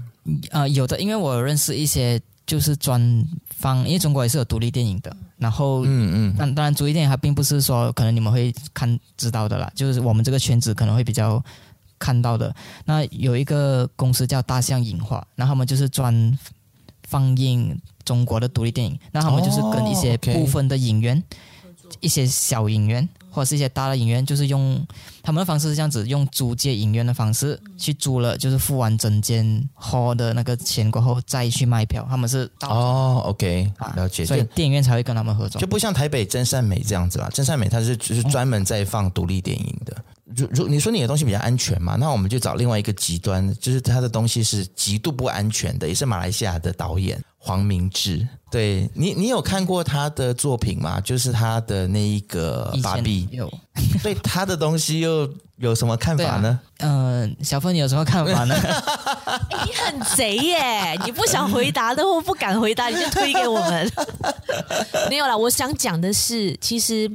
[0.51, 5.15] 呃，有的，因为我认识一些就是专方，因为中国也是有独立电影的。
[5.37, 11.43] 然后，嗯嗯，但当然，独立电影它并不是说可能你们会看知道的啦，就是我们这个圈子可能会比较
[11.99, 12.55] 看到的。
[12.85, 16.37] 那有一个公司叫大象影画，那他们就是专
[17.05, 18.99] 放映中国的独立电影。
[19.13, 21.23] 那他们就是跟一些部分的影院，哦
[21.91, 23.09] okay，一些小影院。
[23.39, 24.85] 或者是一些大的影院，就是用
[25.23, 29.47] 他们的方式是这样子，用租借影院的方式去租了，就是付完整间
[29.81, 32.05] hall 的那个钱过后再去卖票。
[32.11, 34.27] 他们是哦，OK，了解。
[34.27, 37.31] 所以电影院才会跟他们合作，就不像台北真善美这样子啦。
[37.33, 39.97] 真善美它是就是专门在放独立电影的。
[40.35, 47.23] 如如你说你的东西比较安全嘛，那我们就找另外一个极端，就是他的东西是极度不安全的，也是马来西亚的导演。
[47.39, 51.01] 黄明志，对你，你有看过他的作品吗？
[51.01, 53.51] 就是他的那一个芭比，有
[54.03, 56.61] 对他的东西又有什么看法呢？
[56.79, 58.55] 嗯、啊呃，小芬，你有什么看法呢？
[58.55, 60.99] 欸、 你很贼耶！
[61.05, 63.93] 你不想回答的或不敢回答，你就推给我们。
[65.09, 67.11] 没有啦，我想讲的是，其实，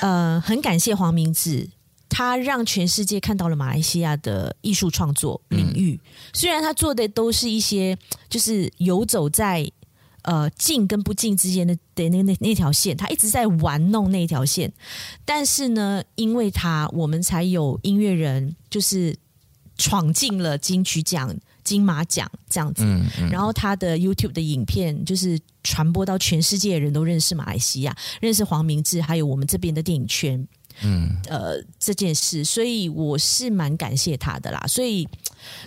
[0.00, 1.68] 呃，很感谢黄明志。
[2.10, 5.98] 他让全世界看到了马来西亚的艺术创作领域。
[6.04, 7.96] 嗯、虽然他做的都是一些，
[8.28, 9.66] 就是游走在
[10.22, 14.70] 呃进跟不进之间的的那那那条线，他一直在玩弄那条线。
[15.24, 19.16] 但是呢，因为他，我们才有音乐人就是
[19.78, 21.34] 闯进了金曲奖。
[21.62, 30.48] 金马奖这样子，嗯嗯、然后他的 YouTube 的影片就是传播到全世界的人都认识马来西亚，认识黄明志，还有我们这边的电影圈，
[30.82, 34.64] 嗯，呃，这件事，所以我是蛮感谢他的啦。
[34.66, 35.06] 所以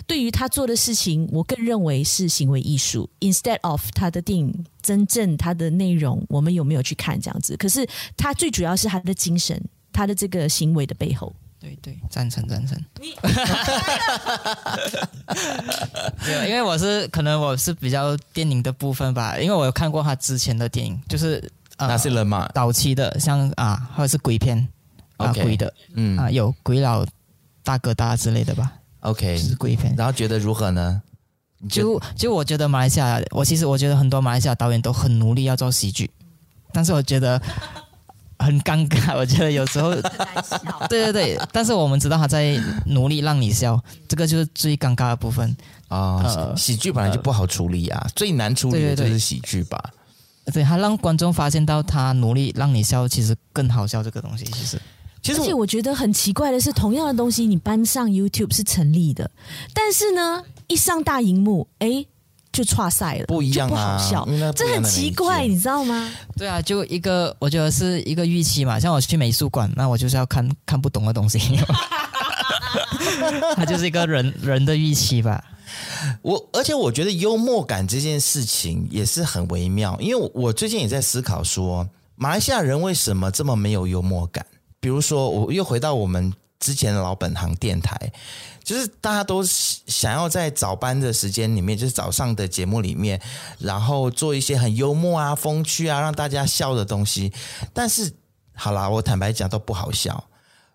[0.06, 7.56] 对于他做的事情，我更认为是行为艺术，instead of 他的电影真正他的内容，我们有没有去看这样子？
[7.56, 7.86] 可是
[8.16, 9.60] 他最主要是他的精神，
[9.92, 11.34] 他的这个行为的背后。
[11.60, 12.78] 对对，赞成赞成。
[13.00, 13.14] 你
[16.46, 24.68] 因为我是可能我是比较电影的部分吧，因为我有看过他之前的电影，就是那些人嘛，早期的像啊，或者是鬼片
[25.16, 27.04] 啊.鬼的，嗯啊，有鬼佬
[27.62, 28.72] 大哥大之类的吧。
[29.00, 29.94] OK，是鬼片。
[29.96, 31.02] 然后觉得如何呢？
[31.68, 36.10] 就就我觉得马来西亚，我其实我觉得很多马来西亚导演都很努力要做喜剧，
[36.72, 37.40] 但是我觉得。
[38.36, 39.94] 很尴尬， 我觉得有时候，
[40.90, 45.56] 对对对，但是我们知道他在努力让你笑，这个就是最尴尬的部分
[45.88, 46.20] 啊。
[46.22, 49.80] 呃、喜剧本来就不好处理啊，呃、最难处理的就是喜剧吧。
[50.44, 54.02] 对，对，对，他让观众发现到他努力让你笑，其实更好笑。
[54.02, 54.78] 这个东西其实，
[55.24, 59.28] 其实而且我觉得很奇怪的是，同样的东西你搬上 YouTube 是成立的，
[59.72, 62.06] 但是呢，一上大荧幕，哎。
[62.54, 66.08] 就岔赛了，不一样啊，不好笑，这很奇怪，你知道吗？
[66.36, 68.78] 对啊，就一个，我觉得是一个预期嘛。
[68.78, 71.36] 像我去美术馆，那我就是要看看不懂的东西，
[73.56, 75.42] 它就是一个人人的预期吧。
[76.22, 84.46] 我而且我觉得幽默感这件事情也是很微妙，因为我最近也在思考说，马来西亚人为什么这么没有幽默感？
[84.84, 86.30] 比如说，我又回到我们
[86.60, 88.12] 之前的老本行电台。
[88.62, 93.18] 就是大家都想要在早班的时间里面，就是早上的节目里面，
[93.58, 97.32] 然后做一些很幽默啊、风趣啊，让大家笑的东西。
[97.72, 98.12] 但是，
[98.54, 100.22] 好啦，我坦白讲都不好笑，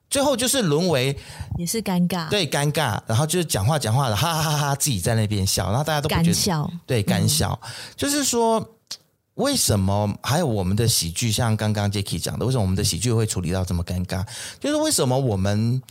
[0.10, 1.16] 最后就是沦为
[1.60, 2.99] 也是尴尬，对，尴尬。
[3.05, 7.60] 然后就是讲话讲话的，哈哈哈哈，自己在那边笑，然后大家都不觉得干笑，对，干笑。
[7.64, 8.60] 嗯、就是说，
[9.40, 14.26] 为什么还有我们的喜剧，像刚刚 Jacky 讲的，为什么我们的喜剧会处理到这么尴尬？
[14.60, 15.82] 就是为什么我们？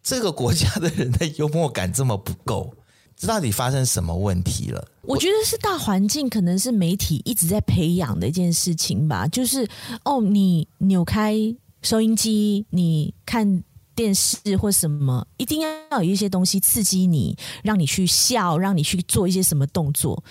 [0.00, 2.72] 这个国家的人的幽默感这么不够，
[3.14, 4.82] 这到底发生什么问题了？
[5.02, 9.28] 我觉得是大环境，可能是媒体一直在培养的一件事情吧。
[9.28, 9.68] 就是
[10.04, 11.36] 哦，你扭开
[11.82, 13.62] 收音机，你看
[13.94, 20.24] 电视或什么，一定要有一些东西刺激你，让你去笑，让你去做一些什么动作。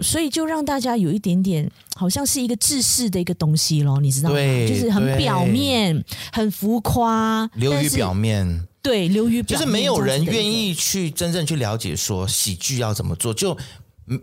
[0.00, 4.36] 所以就让大家有一点点，好像是一个制式的一个东西咯，你知道吗？
[4.36, 8.66] 对就是很表面、很浮夸，流于表面。
[8.82, 13.56] 对，流于表面，就是没有人愿意去真正去了解说喜剧要怎么做，就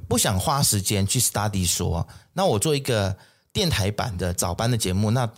[0.08, 3.16] 不想花时间去 study 说，那我做一个
[3.54, 5.30] 电台版的早班的节目，那。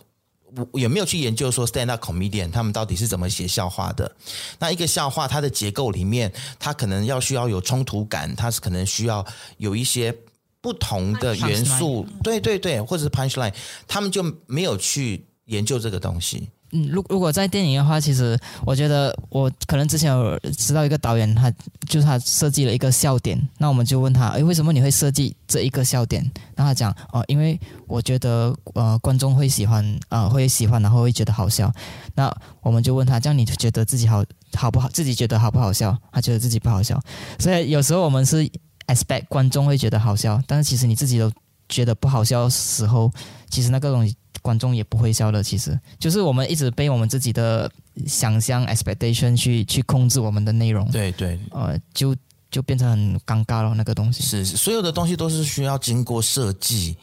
[0.72, 4.10] 我有没有去研究说 stand up comedian 他们到底是怎么写笑话的？
[4.58, 9.24] 那一个笑话它的结构里面，它可能要需要有冲突感，它是可能需要
[9.58, 10.12] 有一些
[10.60, 13.52] 不同的元素，对对对，或者是 punchline，
[13.88, 16.50] 他们就没有去研究这个东西。
[16.72, 21.50] 嗯，如如果在电影的话，其实我觉得我可能之前有知道一个导演，他
[21.88, 26.22] 就是他设计了一个笑点，那我们就问他，诶，为什么你会设计这一个笑点？
[26.54, 27.58] 然后他讲，哦，因为
[27.88, 31.72] 我觉得呃观众会喜欢，呃会喜欢，然后会觉得好笑。
[32.14, 32.32] 那
[32.62, 34.88] 我们就问他，这样你觉得自己好好不好？
[34.90, 35.98] 自己觉得好不好笑？
[36.12, 37.00] 他觉得自己不好笑。
[37.40, 38.48] 所以有时候我们是
[38.92, 41.32] expect 观众会觉得好笑，但是其实你自己都
[41.68, 43.10] 觉得不好笑的时候，
[43.48, 44.14] 其实那个东西。
[44.42, 47.70] 观众也不会笑的，其实就是我们一直被我们自己的
[48.06, 50.90] 想象 expectation 去去控制我们的内容。
[50.90, 52.16] 对对，呃，就
[52.50, 53.74] 就变成很尴尬了。
[53.74, 56.96] 那个东西是所有的东西都是需要经过设计，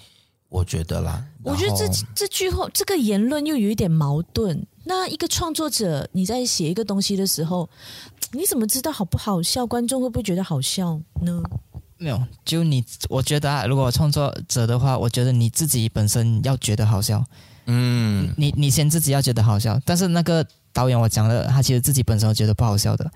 [0.50, 1.24] 我觉得啦。
[1.44, 4.66] 我觉得这这句话这个言论又有一点矛盾。
[4.84, 7.70] 那一个创作者你在写一个东西的时候，
[8.32, 9.68] 你怎么知道好不好笑？
[9.68, 11.44] 观众会不会觉得好笑呢？
[11.98, 17.24] 没有，就你，我觉得啊，如果创作者的话，我觉得你自己本身要觉得好笑，
[17.66, 23.12] 嗯，你你先自己要觉得好笑，但是那个导演我讲了，他其实自己本身觉得不好笑的，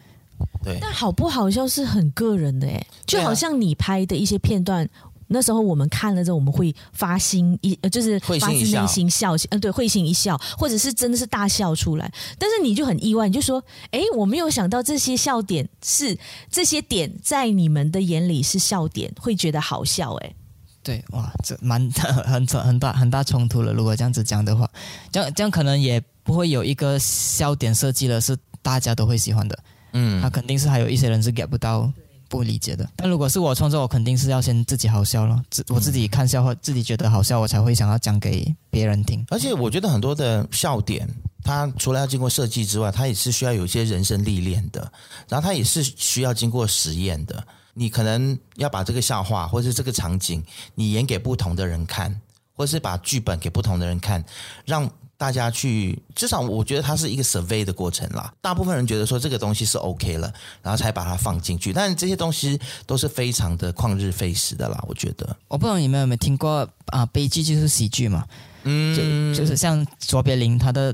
[0.64, 4.90] 对，但好不好笑是很个人的诶，就好像你拍的一些片段。
[5.32, 12.12] 那时候我们看了之后，我们会发心一，呃，就是发自内心笑，嗯，对，会心一笑，或者是真的是大笑出来。
[12.38, 16.18] 但是你就很意外，你就说，哎，我没有想到这些笑点是
[16.50, 20.36] 这些点在你们的眼里是笑点，会觉得好笑，哎，
[20.84, 23.72] 对，哇，这蛮很很 很大很大冲突了。
[23.72, 24.70] 如果这样子讲的话，
[25.12, 29.58] 这样这样可能也不会有一个笑点设计了，是大家都会喜欢的。
[29.94, 31.92] 嗯，他肯定是还有一些人是 get 不到、
[32.32, 32.90] 不理解的。
[32.96, 39.26] 但如果是我创作，我肯定是要先自己好笑了，自我自己看笑话，自己觉得好笑，我才会想要讲给别人听。
[39.30, 41.06] 而且我觉得很多的笑点，
[41.44, 44.90] 它除了要经过设计之外，它也是需要有一些人生历练的，
[45.28, 47.46] 然后它也是需要经过实验的。
[47.74, 50.42] 你可能要把这个笑话或者是这个场景，
[50.76, 52.22] 你演给不同的人看，
[52.56, 54.24] 或者是把剧本给不同的人看，
[54.66, 54.90] 让
[55.22, 58.34] 大家去，至少我觉得它是一个 survey 的过程啦。
[58.42, 61.72] 大部分人觉得说这个东西是 OK 了，然后才把它放进去。
[61.72, 65.38] 但是这些东西都是非常的旷日费时的啦，我觉得。
[65.48, 68.26] 我不知道你们有没有听过啊，悲剧就是喜剧嘛，
[68.64, 68.96] 嗯，
[69.36, 70.92] 就就是像卓别林他的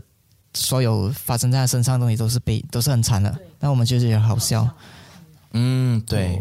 [0.53, 4.69] 所有发生在他身上的东西都是悲，都是很惨的，那我们就是觉得好笑。
[5.53, 6.37] 嗯，对。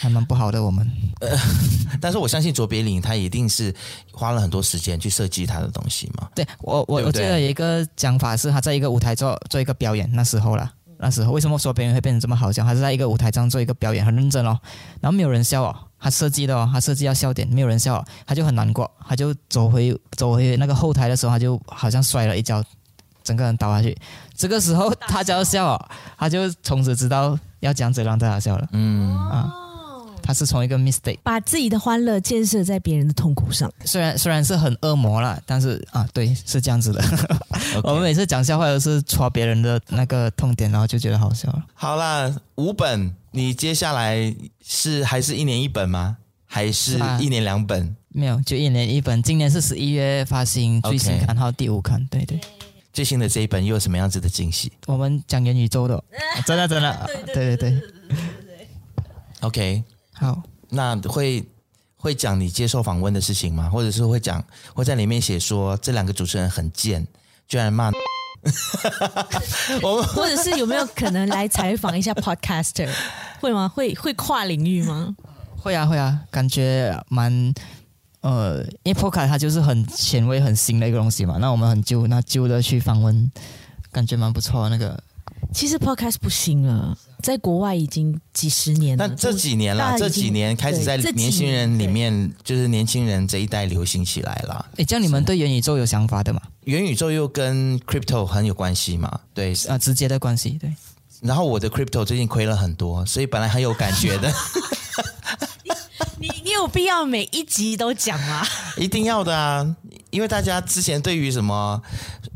[0.00, 0.88] 还蛮不好的，我们。
[1.20, 1.36] 呃，
[2.00, 3.74] 但是我相信卓别林他一定是
[4.12, 6.28] 花了很多时间去设计他的东西嘛。
[6.34, 12.64] 对我，我我记得有一个讲法是，他在一个舞台做做一个表演，那时候啦，那时候为什么说别人会变成这么好笑？
[12.64, 14.58] 他是在一个舞台上做一个表演，很认真哦，
[15.00, 22.64] 然后没有人笑哦，他设计的哦，他设计要笑点，没有人笑哦，他就很难过，他就走回走回那个后台的时候，他就好像摔了一跤，
[23.22, 23.96] 整个人倒下去。
[24.34, 28.66] 这个时候他就要笑哦，他就从此知道要这样子让大家笑了。
[28.72, 29.52] 嗯啊。
[30.22, 37.02] 他是从一个 mistake 把自己的欢乐建设在别人的痛苦上，虽然虽然是很恶魔啦，但是啊，对，是这样子的。
[37.84, 41.64] 我们每次讲笑话都是戳别人的那个痛点，然后就觉得好笑了。
[41.74, 46.16] 好啦，五本，你接下来是还是一年一本吗？
[46.46, 47.82] 还是一年两本？
[47.86, 49.22] 啊，没有，就一年一本。
[49.22, 52.40] 今年是十一月发行最新刊号第五刊，对对。
[52.92, 54.72] 最新的这一本又有什么样子的惊喜？
[54.86, 56.02] 我们讲元宇宙的，
[56.44, 57.80] 真的真的，对对对对
[59.42, 59.84] ，OK。
[60.20, 61.42] 好，那会
[61.96, 63.70] 会讲你接受访问的事情吗？
[63.70, 64.44] 或者是会讲
[64.74, 67.06] 会在里面写说这两个主持人很贱，
[67.48, 67.90] 居然骂
[69.82, 72.90] 我们， 或者是有没有可能来采访一下 Podcaster？
[73.40, 73.66] 会吗？
[73.66, 75.16] 会会跨领域吗？
[75.56, 77.54] 会啊会啊，感觉蛮
[78.20, 81.38] 呃，因为 Podcast 它就是很前卫、很新的一个东西嘛。
[81.38, 83.32] 那我们很旧，那旧的去访问，
[83.90, 84.68] 感觉蛮不错。
[84.68, 85.02] 那个
[85.54, 86.96] 其实 Podcast 不新了。
[87.22, 94.66] 在国外已经几十年了，但这几年了，这几年开始在年轻人里面，就是年轻人这一代流行起来了。
[94.76, 96.40] 诶，这样你们对元宇宙有想法的吗？
[96.64, 99.20] 元宇宙又跟 crypto 很有关系嘛？
[99.32, 100.50] 对啊，直接的关系。
[100.60, 100.72] 对。
[101.20, 104.32] 然后我的 crypto 最近亏了很多，所以本来很有感觉的。
[106.18, 108.42] 你你你有必要每一集都讲吗？
[108.76, 109.76] 一定要的啊！
[110.10, 111.80] 因为大家之前对于什么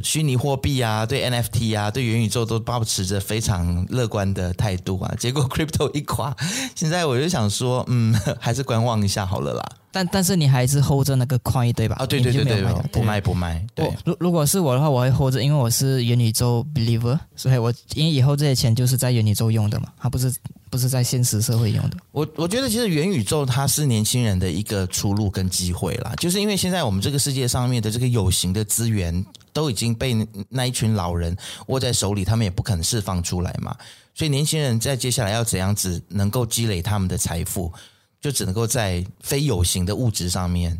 [0.02, 6.34] 虚拟货币啊、对 NFT 啊、对元宇宙都保持着非常乐观的态度啊，结果 crypto 一垮，
[6.74, 9.64] 现在我就想说，嗯， 还是观望一下好了啦。
[9.90, 11.94] 但但是你还是 hold 着那个 coin 对吧？
[12.00, 13.64] 啊，对对对对，不卖不卖。
[13.76, 20.34] 对，如如果是我的话，我会 hold 着，因为我是元宇宙 believer，所以我因为以后这些钱就是在元宇宙用的嘛，它不是
[20.74, 21.96] 不是在现实社会用的。
[22.10, 30.16] 我我觉得其实元宇宙它是年轻人的一个出路跟机会啦，就是因为现在我们这个世界上面的这个有形的资源都已经被
[30.48, 31.36] 那一群老人
[31.68, 33.72] 握在手里，他们也不可能释放出来嘛，
[34.16, 37.72] 所以年轻人在接下来要怎样子能够积累他们的财富？
[38.20, 40.76] 就只能够在非有形的物质上面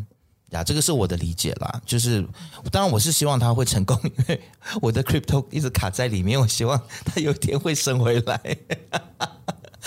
[0.49, 1.81] 呀，这个是我的理解啦。
[1.85, 2.27] 就是
[2.69, 4.41] 当然我是希望他会成功，因为
[4.81, 8.57] 我的 crypto 一直卡在里面，我希望他有一天会升回来。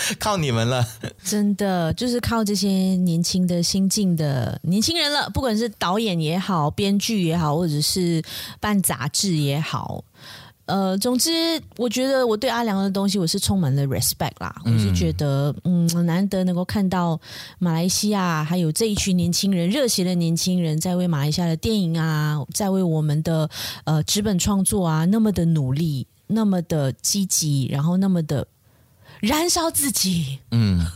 [0.19, 0.85] 靠你们了，
[1.23, 8.21] 真的就是靠这些年轻的新进的年轻人了，不管是导演也好，编剧也好，或者是
[8.59, 10.03] 办杂志也好。
[10.65, 11.31] 呃，总之，
[11.77, 14.55] 我觉得我对阿良的东西我是充满了 respect 啦。
[14.63, 17.19] 我是觉得，嗯，难得能够看到
[17.57, 23.49] 马来西亚还有这一群年轻人，热血的年轻人，在为马来西亚的电影啊，在为我们的
[23.83, 28.45] 呃纸本创作啊，那么的努力，那么的积极，然后那么的
[29.19, 30.39] 燃烧自己。
[30.51, 30.85] 嗯。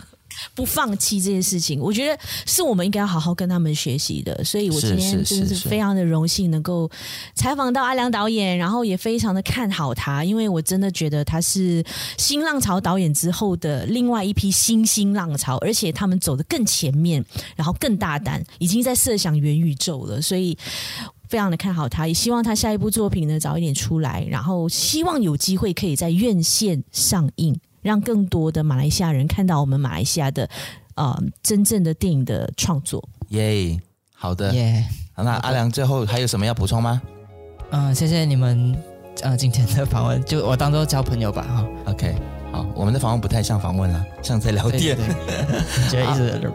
[0.55, 4.43] 不放弃这件事情，我觉得是我们应该要好好跟他们学习的。
[4.43, 6.89] 所以我今天真的是非常的荣幸能够
[7.33, 11.83] 采访到阿良导演，然后也非常的看好他，因为我真的觉得他是
[12.17, 17.23] 新浪潮导演之后的另外一批新兴浪潮，而且他们走得更前面，
[17.55, 20.21] 然后更大胆，已经在设想元宇宙了。
[20.21, 20.57] 所以
[21.29, 27.57] 非常的看好他，也希望他下一部作品呢早一点出来，然后希望有机会可以在院线上映。
[27.83, 30.49] 让更多的马来西亚人看到我们马来西亚的
[30.95, 33.07] 呃真正的电影的创作。
[33.29, 33.79] 耶、yeah，
[34.15, 34.83] 好的，耶、
[35.15, 35.23] yeah。
[35.23, 36.99] 那阿良最后还有什么要补充吗？
[37.69, 38.75] 嗯、呃，谢谢你们
[39.21, 41.91] 呃今天的访问，就我当做交朋友吧哈。
[41.91, 42.15] OK，
[42.51, 46.51] 好，我们的访问不太像访问了，像在聊天，对对对， 觉得一直。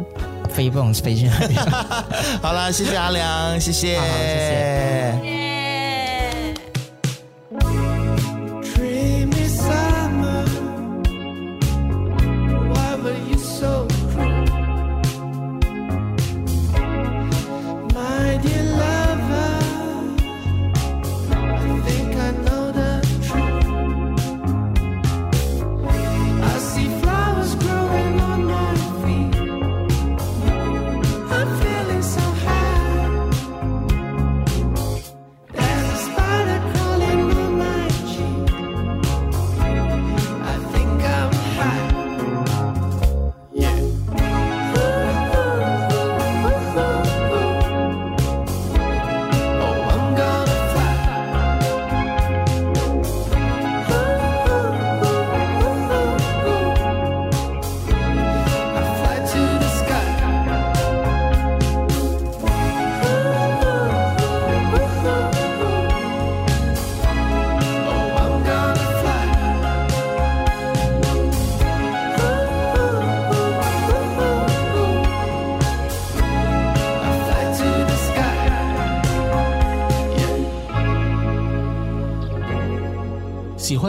[0.49, 1.55] 飞不懂飞去哪里。
[2.41, 5.38] 好了，谢谢阿良，谢谢，好好谢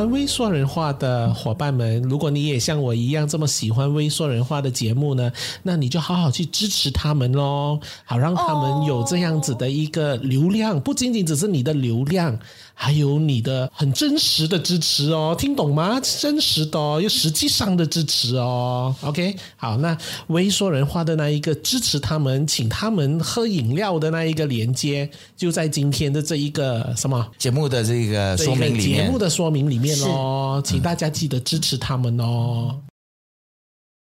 [0.06, 5.32] 微缩人化的伙伴们，如果你也像我一样这么喜欢微缩人化的节目呢，
[5.64, 12.38] 那你就好好去支持他们喽，好让他们有这样子的一个流量，不仅仅只是你的流量，
[12.82, 16.00] 还有你的很真实的支持哦，听懂吗？
[16.00, 18.96] 真实的哦，又实际上的支持哦。
[19.02, 19.96] OK，好，那
[20.28, 30.00] 微说人话的那一个支持他们，请他们喝饮料的那一个连接，就在今天的这一个什么节目的这个说明里面，节目的说明里面。
[30.04, 32.80] 哦，请大家记得支持他们哦。